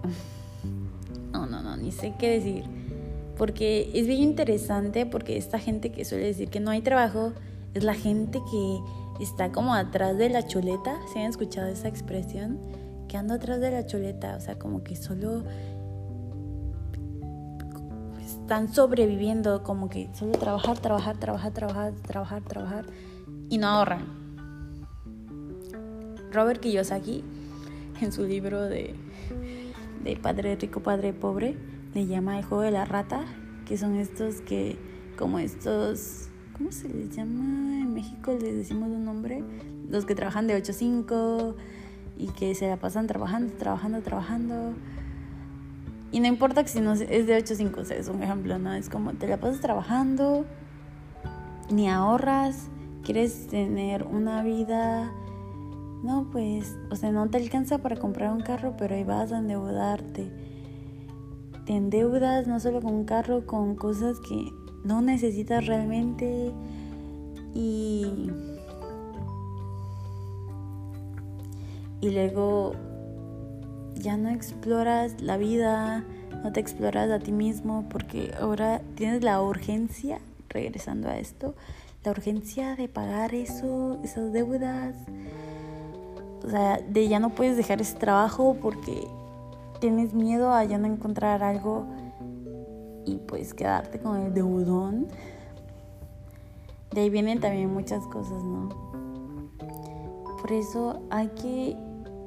no, 1.33 1.47
no, 1.47 1.63
no, 1.63 1.77
ni 1.77 1.93
sé 1.93 2.15
qué 2.19 2.31
decir, 2.31 2.65
porque 3.37 3.91
es 3.95 4.07
bien 4.07 4.21
interesante 4.21 5.07
porque 5.07 5.37
esta 5.37 5.59
gente 5.59 5.91
que 5.93 6.05
suele 6.05 6.27
decir 6.27 6.49
que 6.49 6.61
no 6.61 6.71
hay 6.71 6.83
trabajo 6.83 7.33
es 7.75 7.85
la 7.85 7.95
gente 7.95 8.39
que 8.51 8.79
está 9.23 9.53
como 9.53 9.75
atrás 9.75 10.19
de 10.19 10.29
la 10.29 10.47
chuleta, 10.47 10.99
¿se 11.13 11.21
han 11.21 11.31
escuchado 11.31 11.69
esa 11.69 11.89
expresión? 11.89 12.59
Que 13.09 13.17
anda 13.17 13.37
atrás 13.37 13.61
de 13.61 13.71
la 13.71 13.87
chuleta, 13.87 14.37
o 14.37 14.41
sea, 14.41 14.59
como 14.59 14.83
que 14.83 14.97
solo 14.97 15.45
están 18.53 18.75
sobreviviendo, 18.75 19.63
como 19.63 19.89
que 19.89 20.11
solo 20.13 20.33
trabajar, 20.33 20.79
trabajar, 20.79 21.17
trabajar, 21.17 21.53
trabajar, 21.55 21.95
trabajar, 22.03 22.43
trabajar 22.43 22.85
y 23.49 23.57
no 23.57 23.67
ahorran. 23.67 24.05
Robert 26.31 26.61
Kiyosaki, 26.61 27.25
en 28.03 28.13
su 28.13 28.25
libro 28.27 28.61
de, 28.61 28.95
de 30.05 30.17
Padre 30.17 30.57
Rico, 30.57 30.81
Padre 30.81 31.15
Pobre, 31.15 31.57
le 31.95 32.07
llama 32.07 32.39
el 32.39 32.45
juego 32.45 32.63
de 32.63 32.73
la 32.73 32.85
rata, 32.85 33.25
que 33.65 33.79
son 33.79 33.97
estos 33.97 34.43
que, 34.43 34.77
como 35.17 35.39
estos, 35.39 36.29
¿cómo 36.55 36.73
se 36.73 36.91
les 36.91 37.17
llama? 37.17 37.81
En 37.81 37.95
México 37.95 38.37
les 38.39 38.55
decimos 38.55 38.91
un 38.91 39.07
nombre, 39.07 39.43
los 39.89 40.05
que 40.05 40.15
trabajan 40.15 40.47
de 40.47 40.57
8 40.57 40.73
a 40.73 40.75
5 40.75 41.57
y 42.19 42.27
que 42.33 42.55
se 42.55 42.69
la 42.69 42.77
pasan 42.77 43.07
trabajando, 43.07 43.55
trabajando, 43.55 44.03
trabajando 44.03 44.75
y 46.13 46.21
no 46.21 46.27
importa 46.27 46.63
que 46.63 46.69
si 46.69 46.81
no 46.81 46.93
es 46.93 47.27
de 47.27 47.37
8 47.37 47.55
5, 47.57 47.81
o 47.81 47.83
es 47.83 48.09
un 48.09 48.23
ejemplo, 48.23 48.59
¿no? 48.59 48.75
Es 48.75 48.91
como 48.91 49.15
te 49.15 49.27
la 49.27 49.39
pasas 49.39 49.63
trabajando, 49.63 50.45
ni 51.71 51.89
ahorras, 51.89 52.69
quieres 53.03 53.47
tener 53.47 54.05
una 54.05 54.43
vida, 54.43 55.11
no, 56.03 56.29
pues, 56.31 56.77
o 56.91 56.97
sea, 56.97 57.13
no 57.13 57.31
te 57.31 57.39
alcanza 57.39 57.79
para 57.79 57.97
comprar 57.97 58.31
un 58.31 58.43
carro, 58.43 58.75
pero 58.77 58.95
ahí 58.95 59.05
vas 59.05 59.33
a 59.33 59.39
endeudarte. 59.39 60.31
Te 61.65 61.75
endeudas 61.75 62.47
no 62.47 62.61
solo 62.61 62.83
con 62.83 62.95
un 62.95 63.05
carro, 63.05 63.47
con 63.47 63.75
cosas 63.75 64.19
que 64.21 64.53
no 64.85 65.01
necesitas 65.01 65.67
realmente 65.67 66.53
y... 67.55 68.31
Y 72.01 72.11
luego 72.11 72.73
ya 74.03 74.17
no 74.17 74.29
exploras 74.31 75.21
la 75.23 75.37
vida, 75.37 76.05
no 76.43 76.53
te 76.53 76.61
exploras 76.61 77.11
a 77.11 77.21
ti 77.21 77.33
mismo 77.33 77.87
porque 77.89 78.35
ahora 78.39 78.83
tienes 78.97 79.23
la 79.23 79.41
urgencia, 79.41 80.19
regresando 80.49 81.09
a 81.09 81.19
esto, 81.19 81.55
la 82.05 82.11
urgencia 82.11 82.75
de 82.75 82.89
pagar 82.89 83.35
eso, 83.35 84.01
esas 84.03 84.33
deudas. 84.33 84.97
O 86.45 86.51
sea, 86.51 86.79
de 86.79 87.09
ya 87.09 87.21
no 87.21 87.31
puedes 87.31 87.57
dejar 87.57 87.81
ese 87.81 87.97
trabajo 87.97 88.57
porque 88.61 89.07
tienes 89.81 90.13
miedo 90.13 90.53
a 90.53 90.65
ya 90.65 90.79
no 90.79 90.89
encontrar 90.89 91.45
algo 91.45 91.87
y 93.07 93.17
pues 93.19 93.55
quedarte 93.55 94.01
con 94.01 94.21
el 94.21 94.35
deudón. 94.35 95.07
De 96.93 97.03
ahí 97.03 97.11
vienen 97.11 97.41
también 97.41 97.73
muchas 97.73 98.05
cosas, 98.09 98.43
¿no? 98.43 98.69
Por 100.41 100.53
eso 100.53 101.01
hay 101.11 101.29
que 101.29 101.77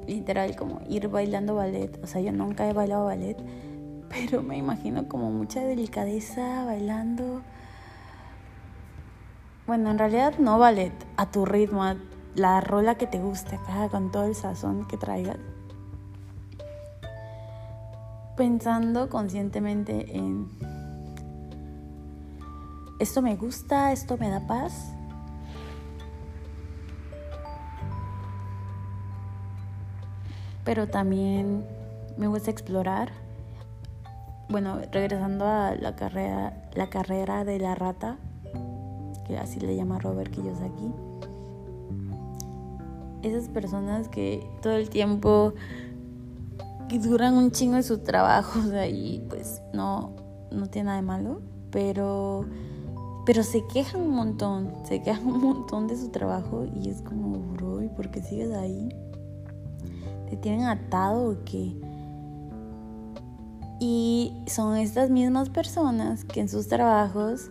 literal 0.06 0.56
como 0.56 0.80
ir 0.88 1.08
bailando 1.08 1.54
ballet. 1.54 1.98
O 2.02 2.06
sea, 2.06 2.20
yo 2.20 2.32
nunca 2.32 2.68
he 2.68 2.72
bailado 2.72 3.06
ballet, 3.06 3.36
pero 4.08 4.42
me 4.42 4.56
imagino 4.56 5.08
como 5.08 5.30
mucha 5.30 5.60
delicadeza 5.60 6.64
bailando. 6.64 7.42
Bueno, 9.66 9.90
en 9.90 9.98
realidad 9.98 10.34
no 10.38 10.58
ballet, 10.58 10.92
a 11.16 11.30
tu 11.30 11.44
ritmo, 11.44 11.82
a 11.82 11.96
la 12.34 12.60
rola 12.60 12.96
que 12.96 13.06
te 13.06 13.18
guste 13.18 13.58
con 13.90 14.12
todo 14.12 14.24
el 14.24 14.34
sazón 14.34 14.86
que 14.86 14.96
traigas. 14.96 15.38
pensando 18.36 19.08
conscientemente 19.08 20.14
en 20.16 20.48
esto 22.98 23.20
me 23.20 23.36
gusta, 23.36 23.92
esto 23.92 24.16
me 24.16 24.30
da 24.30 24.46
paz. 24.46 24.95
Pero 30.66 30.88
también 30.88 31.64
me 32.18 32.26
gusta 32.26 32.50
explorar. 32.50 33.12
Bueno, 34.50 34.80
regresando 34.92 35.46
a 35.46 35.74
la 35.76 35.96
carrera, 35.96 36.68
la 36.74 36.88
carrera 36.88 37.44
de 37.44 37.58
la 37.58 37.74
rata, 37.74 38.18
que 39.26 39.38
así 39.38 39.60
le 39.60 39.74
llama 39.76 39.98
Robert 40.00 40.30
Kiyosaki. 40.30 40.92
Esas 43.22 43.48
personas 43.48 44.08
que 44.08 44.46
todo 44.60 44.74
el 44.74 44.90
tiempo 44.90 45.54
duran 46.94 47.34
un 47.34 47.50
chingo 47.52 47.76
de 47.76 47.82
su 47.82 47.98
trabajo, 47.98 48.58
o 48.66 48.68
sea, 48.68 48.88
y 48.88 49.24
pues 49.28 49.62
no, 49.72 50.12
no 50.50 50.66
tiene 50.66 50.86
nada 50.86 50.96
de 50.96 51.02
malo, 51.02 51.40
pero, 51.70 52.44
pero 53.24 53.42
se 53.42 53.64
quejan 53.66 54.02
un 54.02 54.10
montón, 54.10 54.72
se 54.84 55.02
quejan 55.02 55.26
un 55.26 55.40
montón 55.40 55.86
de 55.86 55.96
su 55.96 56.08
trabajo 56.08 56.64
y 56.64 56.88
es 56.88 57.02
como, 57.02 57.38
bro, 57.54 57.82
¿y 57.82 57.88
por 57.88 58.10
qué 58.10 58.20
sigues 58.20 58.52
ahí? 58.52 58.88
¿Te 60.28 60.36
tienen 60.36 60.64
atado 60.64 61.30
o 61.30 61.44
qué? 61.44 61.76
Y 63.78 64.32
son 64.46 64.76
estas 64.76 65.10
mismas 65.10 65.50
personas 65.50 66.24
que 66.24 66.40
en 66.40 66.48
sus 66.48 66.68
trabajos 66.68 67.50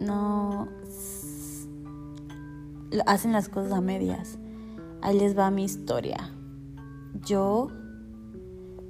no 0.00 0.68
hacen 3.06 3.32
las 3.32 3.48
cosas 3.48 3.72
a 3.72 3.80
medias. 3.80 4.38
Ahí 5.02 5.18
les 5.18 5.36
va 5.36 5.50
mi 5.50 5.64
historia 5.64 6.30
yo, 7.24 7.68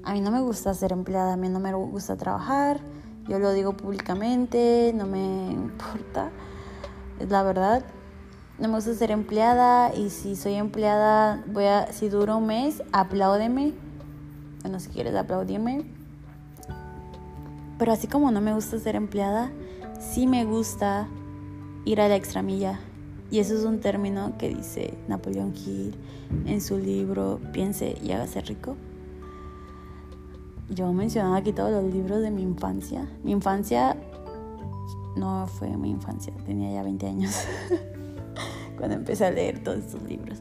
a 0.05 0.13
mí 0.13 0.21
no 0.21 0.31
me 0.31 0.41
gusta 0.41 0.75
ser 0.75 0.93
empleada, 0.93 1.35
a 1.35 1.37
mí 1.37 1.49
no 1.49 1.61
me 1.61 1.73
gusta 1.73 2.17
trabajar, 2.17 2.81
yo 3.29 3.39
lo 3.39 3.53
digo 3.53 3.77
públicamente, 3.77 4.93
no 4.95 5.07
me 5.07 5.51
importa, 5.53 6.31
es 7.19 7.31
la 7.31 7.43
verdad. 7.43 7.85
No 8.61 8.69
me 8.69 8.75
gusta 8.75 8.93
ser 8.93 9.11
empleada 9.11 9.95
y 9.95 10.11
si 10.11 10.37
soy 10.37 10.53
empleada, 10.55 11.43
voy 11.47 11.65
a, 11.65 11.91
si 11.93 12.11
duro 12.11 12.37
un 12.37 12.47
mes, 12.47 12.83
apláudeme. 12.93 13.73
Bueno, 14.61 14.79
si 14.81 14.91
quieres 14.91 15.15
aplaudime. 15.15 15.87
Pero 17.79 17.93
así 17.93 18.07
como 18.07 18.31
no 18.31 18.43
me 18.43 18.53
gusta 18.53 18.79
ser 18.79 18.97
empleada, 18.97 19.51
sí 19.99 20.27
me 20.27 20.45
gusta 20.45 21.09
ir 21.87 22.03
a 22.03 22.09
la 22.09 22.17
extramilla. 22.17 22.79
Y 23.31 23.39
eso 23.39 23.55
es 23.55 23.65
un 23.65 23.81
término 23.81 24.37
que 24.37 24.51
dice 24.51 24.93
Napoleón 25.09 25.55
Hill 25.55 25.95
en 26.45 26.61
su 26.61 26.77
libro 26.77 27.41
Piense 27.55 27.97
y 28.03 28.13
hágase 28.13 28.43
rico. 28.43 28.77
Yo 30.69 30.93
mencionaba 30.93 31.37
aquí 31.37 31.55
todos 31.55 31.71
los 31.71 31.95
libros 31.95 32.21
de 32.21 32.31
mi 32.31 32.43
infancia. 32.43 33.09
Mi 33.25 33.33
infancia 33.33 33.97
no 35.17 35.47
fue 35.47 35.75
mi 35.79 35.91
infancia, 35.91 36.35
tenía 36.45 36.73
ya 36.73 36.83
20 36.83 37.07
años 37.07 37.35
cuando 38.79 38.97
empecé 38.97 39.27
a 39.27 39.31
leer 39.31 39.63
todos 39.63 39.79
estos 39.79 40.03
libros. 40.03 40.39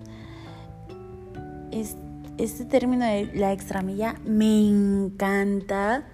Este 1.72 2.66
término 2.66 3.06
de 3.06 3.32
la 3.36 3.52
extramilla 3.52 4.16
me 4.26 4.70
encanta 4.70 6.06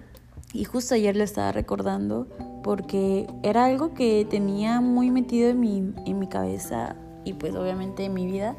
y 0.52 0.64
justo 0.64 0.94
ayer 0.94 1.16
lo 1.16 1.24
estaba 1.24 1.52
recordando 1.52 2.26
porque 2.62 3.26
era 3.42 3.64
algo 3.64 3.94
que 3.94 4.26
tenía 4.28 4.80
muy 4.80 5.10
metido 5.10 5.50
en 5.50 5.60
mi, 5.60 5.94
en 6.04 6.18
mi 6.18 6.26
cabeza 6.26 6.96
y 7.24 7.34
pues 7.34 7.54
obviamente 7.54 8.04
en 8.04 8.14
mi 8.14 8.26
vida 8.26 8.56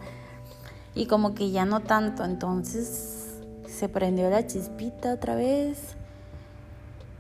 y 0.96 1.06
como 1.06 1.36
que 1.36 1.52
ya 1.52 1.66
no 1.66 1.82
tanto, 1.82 2.26
entonces 2.26 3.40
se 3.68 3.90
prendió 3.90 4.30
la 4.30 4.48
chispita 4.48 5.14
otra 5.14 5.36
vez. 5.36 5.96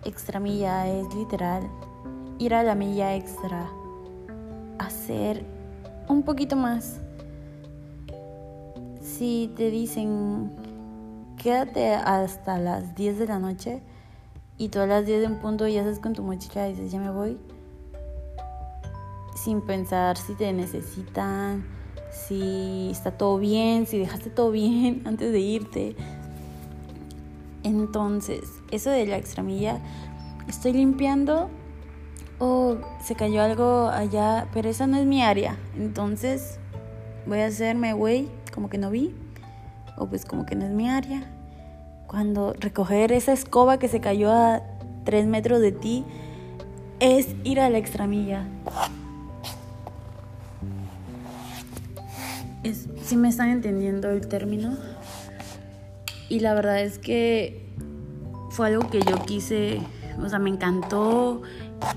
Extra 0.04 0.40
milla 0.40 0.88
es 0.88 1.14
literal 1.14 1.70
ir 2.40 2.54
a 2.54 2.64
la 2.64 2.74
milla 2.74 3.16
extra, 3.16 3.70
hacer 4.80 5.46
un 6.08 6.24
poquito 6.24 6.56
más. 6.56 7.00
Si 9.02 9.52
te 9.56 9.70
dicen 9.70 10.52
quédate 11.38 11.93
hasta 11.93 12.58
las 12.58 12.96
10 12.96 13.20
de 13.20 13.28
la 13.28 13.39
noche, 13.39 13.82
y 14.58 14.70
todas 14.70 14.89
las 14.89 15.06
10 15.06 15.24
en 15.24 15.36
punto 15.36 15.67
ya 15.67 15.82
estás 15.82 16.00
con 16.00 16.13
tu 16.13 16.24
mochila 16.24 16.67
y 16.67 16.74
dices, 16.74 16.91
ya 16.91 17.00
me 17.00 17.12
voy, 17.12 17.38
sin 19.36 19.62
pensar 19.62 20.17
si 20.17 20.34
te 20.34 20.52
necesitan, 20.52 21.63
si 22.12 22.89
está 22.91 23.12
todo 23.12 23.38
bien, 23.38 23.86
si 23.86 24.00
dejaste 24.00 24.30
todo 24.30 24.52
bien 24.52 25.04
antes 25.06 25.32
de 25.32 25.39
irte. 25.39 25.96
Entonces, 27.63 28.43
eso 28.72 28.89
de 28.89 29.06
la 29.06 29.17
extramilla, 29.17 29.80
estoy 30.48 30.74
limpiando 30.74 31.50
o 32.39 32.78
se 33.04 33.15
cayó 33.15 33.41
algo 33.41 33.89
allá, 33.89 34.47
pero 34.54 34.69
esa 34.69 34.88
no 34.88 34.97
es 34.97 35.06
mi 35.06 35.23
área. 35.23 35.58
Entonces, 35.78 36.60
voy 37.26 37.39
a 37.39 37.47
hacerme 37.47 37.93
güey, 37.93 38.28
como 38.54 38.69
que 38.69 38.78
no 38.78 38.89
vi, 38.89 39.15
o 39.97 40.08
pues 40.08 40.26
como 40.26 40.45
que 40.45 40.56
no 40.56 40.65
es 40.65 40.71
mi 40.71 40.89
área 40.89 41.28
cuando 42.08 42.54
recoger 42.54 43.12
esa 43.12 43.34
escoba 43.34 43.78
que 43.78 43.89
se 43.89 44.00
cayó 44.00 44.32
a 44.32 44.62
tres 45.04 45.28
metros 45.28 45.62
de 45.62 45.73
ti 45.73 46.06
es 47.00 47.28
ir 47.43 47.60
a 47.60 47.69
la 47.69 47.78
extramilla. 47.78 48.45
si 53.02 53.15
me 53.15 53.30
están 53.30 53.50
entendiendo 53.50 54.10
el 54.10 54.28
término. 54.28 54.76
Y 56.28 56.41
la 56.41 56.54
verdad 56.54 56.82
es 56.82 57.00
que 57.00 57.69
fue 58.50 58.67
algo 58.67 58.89
que 58.89 59.00
yo 59.00 59.23
quise, 59.26 59.80
o 60.21 60.28
sea, 60.28 60.39
me 60.39 60.50
encantó, 60.50 61.41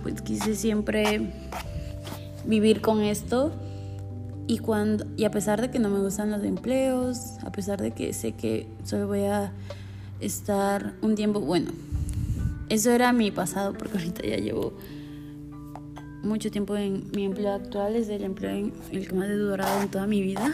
pues 0.03 0.23
quise 0.23 0.55
siempre 0.55 1.33
vivir 2.45 2.81
con 2.81 3.03
esto. 3.03 3.53
Y, 4.47 4.59
cuando, 4.59 5.07
y 5.17 5.25
a 5.25 5.31
pesar 5.31 5.61
de 5.61 5.71
que 5.71 5.79
no 5.79 5.91
me 5.91 6.01
gustan 6.01 6.31
los 6.31 6.43
empleos, 6.43 7.39
a 7.45 7.53
pesar 7.53 7.81
de 7.81 7.93
que 7.93 8.13
sé 8.13 8.33
que 8.33 8.67
solo 8.83 9.07
voy 9.07 9.25
a 9.25 9.53
estar 10.19 10.95
un 11.03 11.15
tiempo, 11.15 11.41
bueno, 11.41 11.71
eso 12.69 12.91
era 12.91 13.13
mi 13.13 13.31
pasado 13.31 13.75
porque 13.75 13.99
ahorita 13.99 14.27
ya 14.27 14.39
llevo 14.39 14.73
mucho 16.23 16.51
tiempo 16.51 16.77
en 16.77 17.11
mi 17.15 17.25
empleo 17.25 17.55
actual, 17.55 17.97
es 17.97 18.09
el 18.09 18.25
empleo 18.25 18.51
en 18.51 18.73
el 18.91 19.09
que 19.09 19.15
más 19.15 19.29
he 19.29 19.35
durado 19.35 19.83
en 19.83 19.89
toda 19.89 20.07
mi 20.07 20.21
vida. 20.21 20.53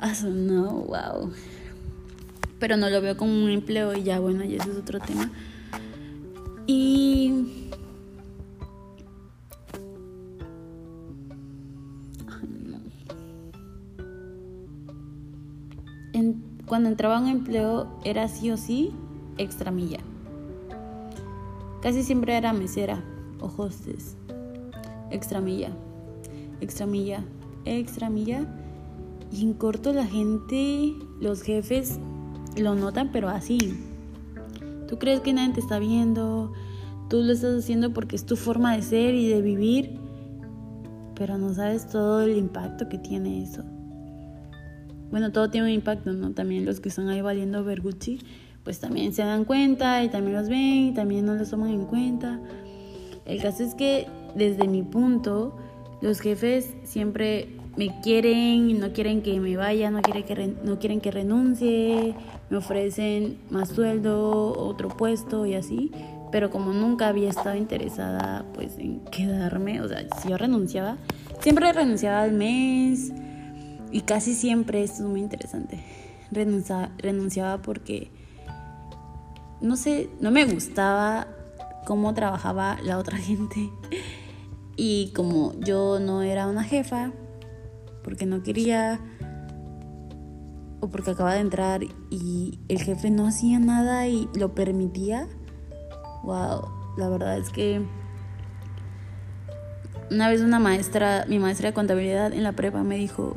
Ah, 0.00 0.14
no, 0.24 0.70
wow. 0.70 1.32
Pero 2.58 2.76
no 2.76 2.90
lo 2.90 3.00
veo 3.00 3.16
como 3.16 3.32
un 3.32 3.50
empleo 3.50 3.94
y 3.96 4.02
ya, 4.02 4.18
bueno, 4.18 4.42
y 4.44 4.56
eso 4.56 4.72
es 4.72 4.76
otro 4.76 4.98
tema. 4.98 5.30
Y 6.66 7.70
Cuando 16.72 16.88
entraba 16.88 17.18
a 17.18 17.20
un 17.20 17.28
empleo 17.28 17.86
era 18.02 18.28
sí 18.28 18.50
o 18.50 18.56
sí 18.56 18.92
extramilla. 19.36 19.98
Casi 21.82 22.02
siempre 22.02 22.34
era 22.34 22.54
mesera 22.54 23.04
o 23.40 23.52
hostess. 23.54 24.16
Extramilla, 25.10 25.68
extramilla, 26.62 27.26
extramilla. 27.66 28.46
Y 29.30 29.42
en 29.42 29.52
corto 29.52 29.92
la 29.92 30.06
gente, 30.06 30.94
los 31.20 31.42
jefes 31.42 31.98
lo 32.56 32.74
notan, 32.74 33.10
pero 33.12 33.28
así. 33.28 33.58
Tú 34.88 34.98
crees 34.98 35.20
que 35.20 35.34
nadie 35.34 35.52
te 35.52 35.60
está 35.60 35.78
viendo, 35.78 36.54
tú 37.10 37.18
lo 37.18 37.34
estás 37.34 37.64
haciendo 37.64 37.92
porque 37.92 38.16
es 38.16 38.24
tu 38.24 38.36
forma 38.36 38.74
de 38.74 38.80
ser 38.80 39.14
y 39.14 39.28
de 39.28 39.42
vivir, 39.42 39.98
pero 41.16 41.36
no 41.36 41.52
sabes 41.52 41.86
todo 41.86 42.22
el 42.22 42.38
impacto 42.38 42.88
que 42.88 42.96
tiene 42.96 43.42
eso 43.42 43.62
bueno, 45.12 45.30
todo 45.30 45.50
tiene 45.50 45.68
un 45.68 45.72
impacto, 45.74 46.12
¿no? 46.12 46.32
También 46.32 46.64
los 46.64 46.80
que 46.80 46.88
están 46.88 47.08
ahí 47.10 47.20
valiendo 47.20 47.62
Vergucci, 47.62 48.18
pues 48.64 48.80
también 48.80 49.12
se 49.12 49.22
dan 49.22 49.44
cuenta 49.44 50.02
y 50.02 50.08
también 50.08 50.36
los 50.38 50.48
ven 50.48 50.88
y 50.88 50.94
también 50.94 51.26
no 51.26 51.34
los 51.34 51.50
toman 51.50 51.70
en 51.70 51.84
cuenta. 51.84 52.40
El 53.26 53.40
caso 53.40 53.62
es 53.62 53.74
que 53.74 54.06
desde 54.34 54.66
mi 54.66 54.82
punto, 54.82 55.54
los 56.00 56.20
jefes 56.20 56.74
siempre 56.84 57.48
me 57.76 58.00
quieren, 58.00 58.70
y 58.70 58.74
no 58.74 58.92
quieren 58.94 59.22
que 59.22 59.38
me 59.38 59.56
vaya, 59.56 59.90
no 59.90 60.00
quieren 60.00 60.24
que, 60.24 60.54
no 60.64 60.78
quieren 60.78 61.00
que 61.02 61.10
renuncie, 61.10 62.14
me 62.48 62.56
ofrecen 62.56 63.36
más 63.50 63.68
sueldo, 63.68 64.58
otro 64.58 64.88
puesto 64.88 65.44
y 65.44 65.54
así. 65.54 65.92
Pero 66.30 66.48
como 66.48 66.72
nunca 66.72 67.08
había 67.08 67.28
estado 67.28 67.56
interesada 67.56 68.46
pues 68.54 68.78
en 68.78 69.00
quedarme, 69.10 69.82
o 69.82 69.88
sea, 69.88 70.06
si 70.22 70.30
yo 70.30 70.38
renunciaba, 70.38 70.96
siempre 71.40 71.70
renunciaba 71.70 72.22
al 72.22 72.32
mes, 72.32 73.12
y 73.92 74.00
casi 74.00 74.34
siempre, 74.34 74.82
esto 74.82 75.02
es 75.02 75.08
muy 75.08 75.20
interesante, 75.20 75.84
renunciaba 76.30 77.60
porque, 77.60 78.10
no 79.60 79.76
sé, 79.76 80.08
no 80.20 80.30
me 80.30 80.46
gustaba 80.46 81.28
cómo 81.84 82.14
trabajaba 82.14 82.78
la 82.82 82.98
otra 82.98 83.16
gente. 83.18 83.70
Y 84.76 85.12
como 85.14 85.52
yo 85.60 86.00
no 86.00 86.22
era 86.22 86.46
una 86.46 86.64
jefa, 86.64 87.12
porque 88.02 88.24
no 88.24 88.42
quería, 88.42 88.98
o 90.80 90.88
porque 90.88 91.10
acaba 91.10 91.34
de 91.34 91.40
entrar 91.40 91.82
y 92.10 92.58
el 92.68 92.80
jefe 92.80 93.10
no 93.10 93.26
hacía 93.26 93.58
nada 93.58 94.08
y 94.08 94.28
lo 94.34 94.54
permitía. 94.54 95.28
Wow, 96.24 96.62
la 96.96 97.08
verdad 97.10 97.36
es 97.36 97.50
que 97.50 97.84
una 100.12 100.28
vez 100.28 100.42
una 100.42 100.58
maestra, 100.58 101.24
mi 101.28 101.38
maestra 101.38 101.68
de 101.68 101.74
contabilidad 101.74 102.32
en 102.32 102.42
la 102.42 102.52
prepa 102.52 102.82
me 102.82 102.96
dijo, 102.96 103.36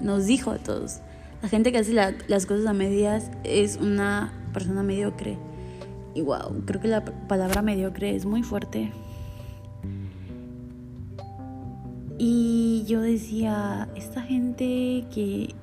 nos 0.00 0.26
dijo 0.26 0.50
a 0.50 0.58
todos, 0.58 1.00
la 1.42 1.48
gente 1.48 1.72
que 1.72 1.78
hace 1.78 1.92
las 1.92 2.46
cosas 2.46 2.66
a 2.66 2.72
medias 2.72 3.30
es 3.44 3.76
una 3.76 4.32
persona 4.52 4.82
mediocre. 4.82 5.38
Y 6.14 6.20
wow, 6.20 6.62
creo 6.66 6.80
que 6.80 6.88
la 6.88 7.04
palabra 7.04 7.62
mediocre 7.62 8.14
es 8.14 8.26
muy 8.26 8.42
fuerte. 8.42 8.92
Y 12.18 12.84
yo 12.86 13.00
decía, 13.00 13.88
esta 13.96 14.22
gente 14.22 15.06
que 15.12 15.54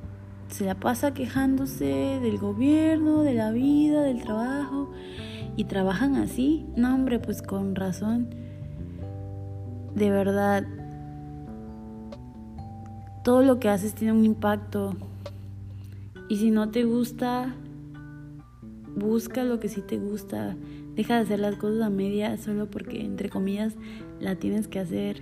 se 0.50 0.66
la 0.66 0.76
pasa 0.76 1.14
quejándose 1.14 2.20
del 2.22 2.40
gobierno, 2.40 3.22
de 3.22 3.36
la 3.36 3.52
vida, 3.52 4.02
del 4.02 4.22
trabajo, 4.22 4.92
y 5.56 5.66
trabajan 5.66 6.16
así, 6.16 6.66
no 6.76 6.94
hombre, 6.94 7.20
pues 7.20 7.42
con 7.42 7.76
razón. 7.76 8.39
De 10.00 10.10
verdad, 10.10 10.66
todo 13.26 13.44
lo 13.44 13.60
que 13.60 13.68
haces 13.68 13.94
tiene 13.94 14.14
un 14.14 14.24
impacto. 14.24 14.96
Y 16.30 16.38
si 16.38 16.52
no 16.52 16.70
te 16.70 16.86
gusta, 16.86 17.54
busca 18.96 19.44
lo 19.44 19.60
que 19.60 19.68
sí 19.68 19.82
te 19.82 19.98
gusta. 19.98 20.56
Deja 20.96 21.16
de 21.16 21.24
hacer 21.24 21.40
las 21.40 21.58
cosas 21.58 21.82
a 21.82 21.90
media 21.90 22.38
solo 22.38 22.72
porque, 22.72 23.02
entre 23.02 23.30
comillas, 23.30 23.76
la 24.22 24.36
tienes 24.36 24.70
que 24.70 24.80
hacer. 24.80 25.22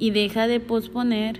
Y 0.00 0.10
deja 0.10 0.48
de 0.48 0.58
posponer 0.58 1.38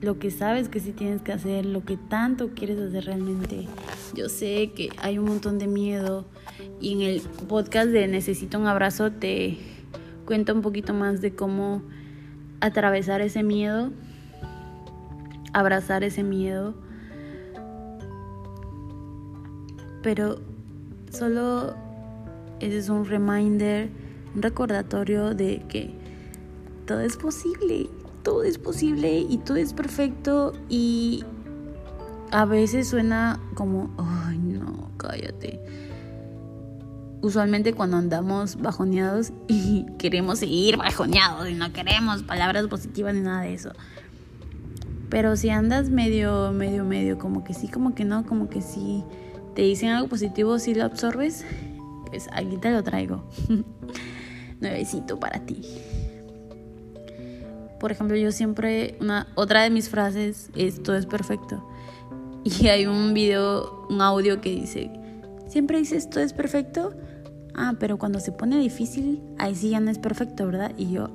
lo 0.00 0.18
que 0.18 0.30
sabes 0.30 0.70
que 0.70 0.80
sí 0.80 0.92
tienes 0.92 1.20
que 1.20 1.32
hacer, 1.32 1.66
lo 1.66 1.84
que 1.84 1.98
tanto 1.98 2.54
quieres 2.54 2.80
hacer 2.80 3.04
realmente. 3.04 3.66
Yo 4.14 4.28
sé 4.28 4.72
que 4.74 4.90
hay 4.98 5.18
un 5.18 5.26
montón 5.26 5.58
de 5.58 5.66
miedo 5.66 6.24
y 6.80 6.94
en 6.94 7.00
el 7.02 7.20
podcast 7.20 7.90
de 7.90 8.08
Necesito 8.08 8.58
un 8.58 8.66
abrazo 8.66 9.12
te 9.12 9.58
cuento 10.24 10.52
un 10.52 10.62
poquito 10.62 10.94
más 10.94 11.20
de 11.20 11.34
cómo 11.34 11.82
atravesar 12.60 13.20
ese 13.20 13.42
miedo, 13.42 13.92
abrazar 15.52 16.02
ese 16.02 16.22
miedo. 16.22 16.74
Pero 20.02 20.40
solo 21.10 21.74
ese 22.58 22.78
es 22.78 22.88
un 22.88 23.04
reminder, 23.04 23.90
un 24.34 24.42
recordatorio 24.42 25.34
de 25.34 25.62
que 25.68 25.90
todo 26.86 27.00
es 27.00 27.16
posible, 27.16 27.88
todo 28.22 28.42
es 28.42 28.58
posible 28.58 29.18
y 29.18 29.38
todo 29.38 29.56
es 29.56 29.72
perfecto 29.72 30.52
y 30.68 31.24
a 32.30 32.44
veces 32.44 32.88
suena 32.88 33.40
como, 33.54 33.90
ay 33.98 34.38
no, 34.38 34.90
cállate. 34.96 35.60
Usualmente 37.22 37.74
cuando 37.74 37.96
andamos 37.96 38.56
bajoneados 38.56 39.32
y 39.48 39.86
queremos 39.98 40.38
seguir 40.38 40.76
bajoneados 40.76 41.48
y 41.48 41.54
no 41.54 41.72
queremos 41.72 42.22
palabras 42.22 42.66
positivas 42.68 43.14
ni 43.14 43.20
nada 43.20 43.42
de 43.42 43.54
eso. 43.54 43.72
Pero 45.10 45.36
si 45.36 45.50
andas 45.50 45.90
medio, 45.90 46.52
medio, 46.52 46.84
medio, 46.84 47.18
como 47.18 47.42
que 47.42 47.52
sí, 47.52 47.68
como 47.68 47.94
que 47.94 48.04
no, 48.04 48.24
como 48.24 48.48
que 48.48 48.62
sí 48.62 49.04
te 49.54 49.62
dicen 49.62 49.90
algo 49.90 50.08
positivo, 50.08 50.58
si 50.60 50.74
lo 50.74 50.84
absorbes, 50.84 51.44
pues 52.06 52.28
aquí 52.32 52.56
te 52.58 52.70
lo 52.70 52.84
traigo. 52.84 53.24
Nuevecito 54.60 55.18
para 55.18 55.40
ti. 55.40 55.62
Por 57.80 57.90
ejemplo, 57.90 58.16
yo 58.16 58.30
siempre, 58.30 58.96
una, 59.00 59.26
otra 59.34 59.62
de 59.62 59.70
mis 59.70 59.88
frases 59.88 60.50
es 60.54 60.82
todo 60.82 60.96
es 60.96 61.06
perfecto. 61.06 61.66
Y 62.44 62.68
hay 62.68 62.86
un 62.86 63.12
video, 63.12 63.86
un 63.90 64.00
audio 64.00 64.40
que 64.40 64.50
dice, 64.50 64.90
siempre 65.48 65.78
dices 65.78 66.08
todo 66.08 66.22
es 66.22 66.32
perfecto. 66.32 66.94
Ah, 67.54 67.74
pero 67.78 67.98
cuando 67.98 68.20
se 68.20 68.32
pone 68.32 68.58
difícil, 68.58 69.20
ahí 69.38 69.54
sí 69.54 69.70
ya 69.70 69.80
no 69.80 69.90
es 69.90 69.98
perfecto, 69.98 70.46
¿verdad? 70.46 70.72
Y 70.78 70.92
yo, 70.92 71.10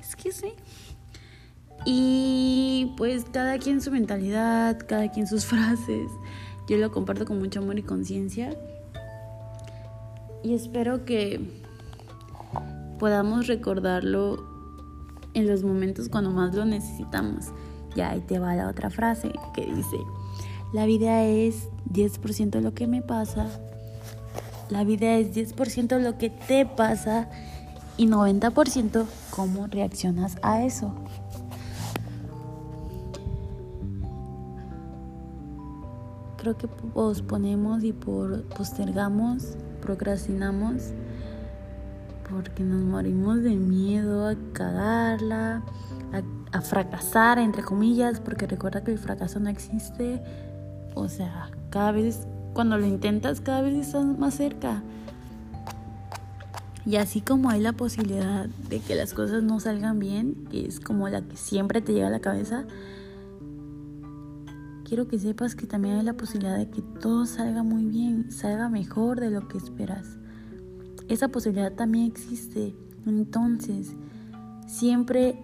es 0.00 0.16
que 0.16 0.32
sí. 0.32 0.52
Y 1.84 2.94
pues 2.96 3.24
cada 3.30 3.58
quien 3.58 3.80
su 3.80 3.90
mentalidad, 3.90 4.78
cada 4.86 5.10
quien 5.10 5.26
sus 5.26 5.44
frases. 5.46 6.10
Yo 6.68 6.76
lo 6.76 6.90
comparto 6.90 7.24
con 7.24 7.38
mucho 7.38 7.60
amor 7.60 7.78
y 7.78 7.82
conciencia. 7.82 8.56
Y 10.42 10.54
espero 10.54 11.04
que 11.04 11.40
podamos 12.98 13.46
recordarlo 13.46 14.46
en 15.34 15.46
los 15.46 15.62
momentos 15.62 16.08
cuando 16.08 16.30
más 16.30 16.54
lo 16.54 16.64
necesitamos. 16.64 17.46
Ya 17.98 18.10
ahí 18.10 18.20
te 18.20 18.38
va 18.38 18.54
la 18.54 18.68
otra 18.68 18.90
frase 18.90 19.32
que 19.56 19.66
dice, 19.66 19.96
la 20.72 20.86
vida 20.86 21.24
es 21.24 21.68
10% 21.92 22.60
lo 22.60 22.72
que 22.72 22.86
me 22.86 23.02
pasa, 23.02 23.48
la 24.70 24.84
vida 24.84 25.16
es 25.16 25.34
10% 25.34 25.98
lo 25.98 26.16
que 26.16 26.30
te 26.30 26.64
pasa 26.64 27.28
y 27.96 28.06
90% 28.06 29.04
cómo 29.30 29.66
reaccionas 29.66 30.36
a 30.42 30.62
eso. 30.62 30.94
creo 36.36 36.56
que 36.56 36.68
posponemos 36.68 37.82
y 37.82 37.92
por, 37.92 38.44
postergamos, 38.44 39.56
procrastinamos, 39.82 40.92
porque 42.30 42.62
nos 42.62 42.80
morimos 42.84 43.42
de 43.42 43.56
miedo 43.56 44.28
a 44.28 44.36
cagarla, 44.52 45.64
a, 46.52 46.60
fracasar, 46.60 47.38
entre 47.38 47.62
comillas, 47.62 48.20
porque 48.20 48.46
recuerda 48.46 48.82
que 48.82 48.92
el 48.92 48.98
fracaso 48.98 49.40
no 49.40 49.50
existe. 49.50 50.22
O 50.94 51.08
sea, 51.08 51.50
cada 51.70 51.92
vez, 51.92 52.26
cuando 52.54 52.78
lo 52.78 52.86
intentas, 52.86 53.40
cada 53.40 53.62
vez 53.62 53.74
estás 53.74 54.04
más 54.04 54.34
cerca. 54.34 54.82
Y 56.84 56.96
así 56.96 57.20
como 57.20 57.50
hay 57.50 57.60
la 57.60 57.72
posibilidad 57.72 58.46
de 58.46 58.80
que 58.80 58.94
las 58.94 59.12
cosas 59.12 59.42
no 59.42 59.60
salgan 59.60 59.98
bien, 59.98 60.46
que 60.50 60.66
es 60.66 60.80
como 60.80 61.08
la 61.08 61.20
que 61.20 61.36
siempre 61.36 61.82
te 61.82 61.92
llega 61.92 62.06
a 62.06 62.10
la 62.10 62.20
cabeza, 62.20 62.64
quiero 64.84 65.06
que 65.06 65.18
sepas 65.18 65.54
que 65.54 65.66
también 65.66 65.96
hay 65.96 66.02
la 66.02 66.14
posibilidad 66.14 66.56
de 66.56 66.70
que 66.70 66.80
todo 66.80 67.26
salga 67.26 67.62
muy 67.62 67.84
bien, 67.84 68.32
salga 68.32 68.70
mejor 68.70 69.20
de 69.20 69.30
lo 69.30 69.46
que 69.48 69.58
esperas. 69.58 70.16
Esa 71.08 71.28
posibilidad 71.28 71.72
también 71.72 72.06
existe. 72.06 72.74
Entonces, 73.06 73.92
siempre 74.66 75.38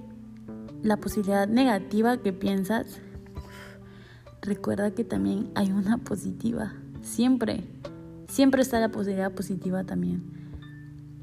la 0.85 0.99
posibilidad 0.99 1.49
negativa 1.49 2.19
que 2.19 2.35
piensas, 2.35 3.01
recuerda 4.43 4.91
que 4.91 5.03
también 5.03 5.51
hay 5.55 5.73
una 5.73 5.97
positiva. 5.97 6.75
Siempre, 7.01 7.65
siempre 8.29 8.61
está 8.61 8.79
la 8.81 8.91
posibilidad 8.91 9.33
positiva 9.33 9.85
también. 9.85 10.23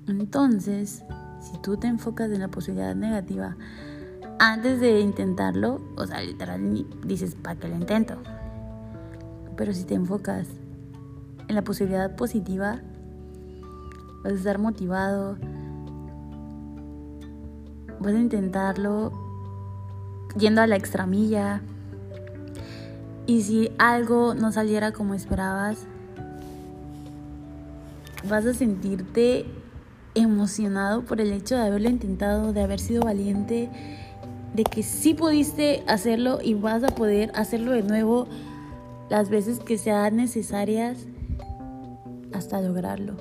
Entonces, 0.08 1.04
si 1.40 1.62
tú 1.62 1.78
te 1.78 1.86
enfocas 1.86 2.32
en 2.32 2.40
la 2.40 2.48
posibilidad 2.48 2.96
negativa, 2.96 3.56
antes 4.40 4.80
de 4.80 5.00
intentarlo, 5.00 5.80
o 5.96 6.08
sea, 6.08 6.22
literal 6.24 6.88
dices, 7.06 7.36
¿para 7.36 7.60
qué 7.60 7.68
lo 7.68 7.76
intento? 7.76 8.16
Pero 9.58 9.74
si 9.74 9.84
te 9.84 9.94
enfocas 9.94 10.48
en 11.48 11.54
la 11.54 11.62
posibilidad 11.62 12.16
positiva, 12.16 12.82
vas 14.24 14.34
a 14.34 14.36
estar 14.36 14.58
motivado, 14.58 15.38
vas 18.00 18.14
a 18.16 18.20
intentarlo 18.20 19.31
yendo 20.38 20.62
a 20.62 20.68
la 20.68 20.76
extramilla. 20.76 21.62
Y 23.28 23.44
si 23.44 23.72
algo 23.78 24.34
no 24.34 24.52
saliera 24.52 24.92
como 24.92 25.14
esperabas, 25.14 25.86
vas 28.28 28.46
a 28.46 28.54
sentirte 28.54 29.46
emocionado 30.16 31.04
por 31.04 31.22
el 31.22 31.32
hecho 31.32 31.56
de 31.56 31.62
haberlo 31.62 31.90
intentado, 31.90 32.54
de 32.54 32.62
haber 32.62 32.80
sido 32.80 33.04
valiente 33.04 33.70
de 34.54 34.64
que 34.64 34.84
sí 34.84 35.14
pudiste 35.14 35.84
hacerlo 35.88 36.40
y 36.42 36.54
vas 36.54 36.84
a 36.84 36.90
poder 36.90 37.32
hacerlo 37.36 37.72
de 37.72 37.84
nuevo 37.84 38.28
las 39.10 39.30
veces 39.30 39.60
que 39.60 39.78
sean 39.78 40.18
necesarias 40.18 40.98
hasta 42.34 42.62
lograrlo. 42.62 43.16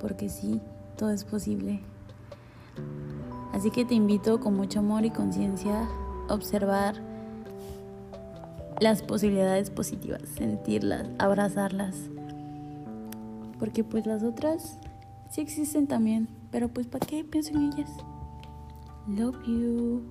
Porque 0.00 0.28
sí, 0.28 0.60
todo 0.96 1.10
es 1.10 1.24
posible. 1.24 1.80
Así 3.56 3.70
que 3.70 3.86
te 3.86 3.94
invito 3.94 4.38
con 4.38 4.54
mucho 4.54 4.80
amor 4.80 5.06
y 5.06 5.10
conciencia 5.10 5.88
a 6.28 6.34
observar 6.34 6.96
las 8.80 9.00
posibilidades 9.00 9.70
positivas, 9.70 10.20
sentirlas, 10.36 11.08
abrazarlas. 11.18 11.96
Porque 13.58 13.82
pues 13.82 14.04
las 14.04 14.22
otras 14.22 14.78
sí 15.30 15.40
existen 15.40 15.86
también, 15.86 16.28
pero 16.50 16.68
pues 16.68 16.86
¿para 16.86 17.06
qué 17.06 17.24
pienso 17.24 17.54
en 17.54 17.72
ellas? 17.72 17.90
Love 19.08 19.42
you. 19.46 20.02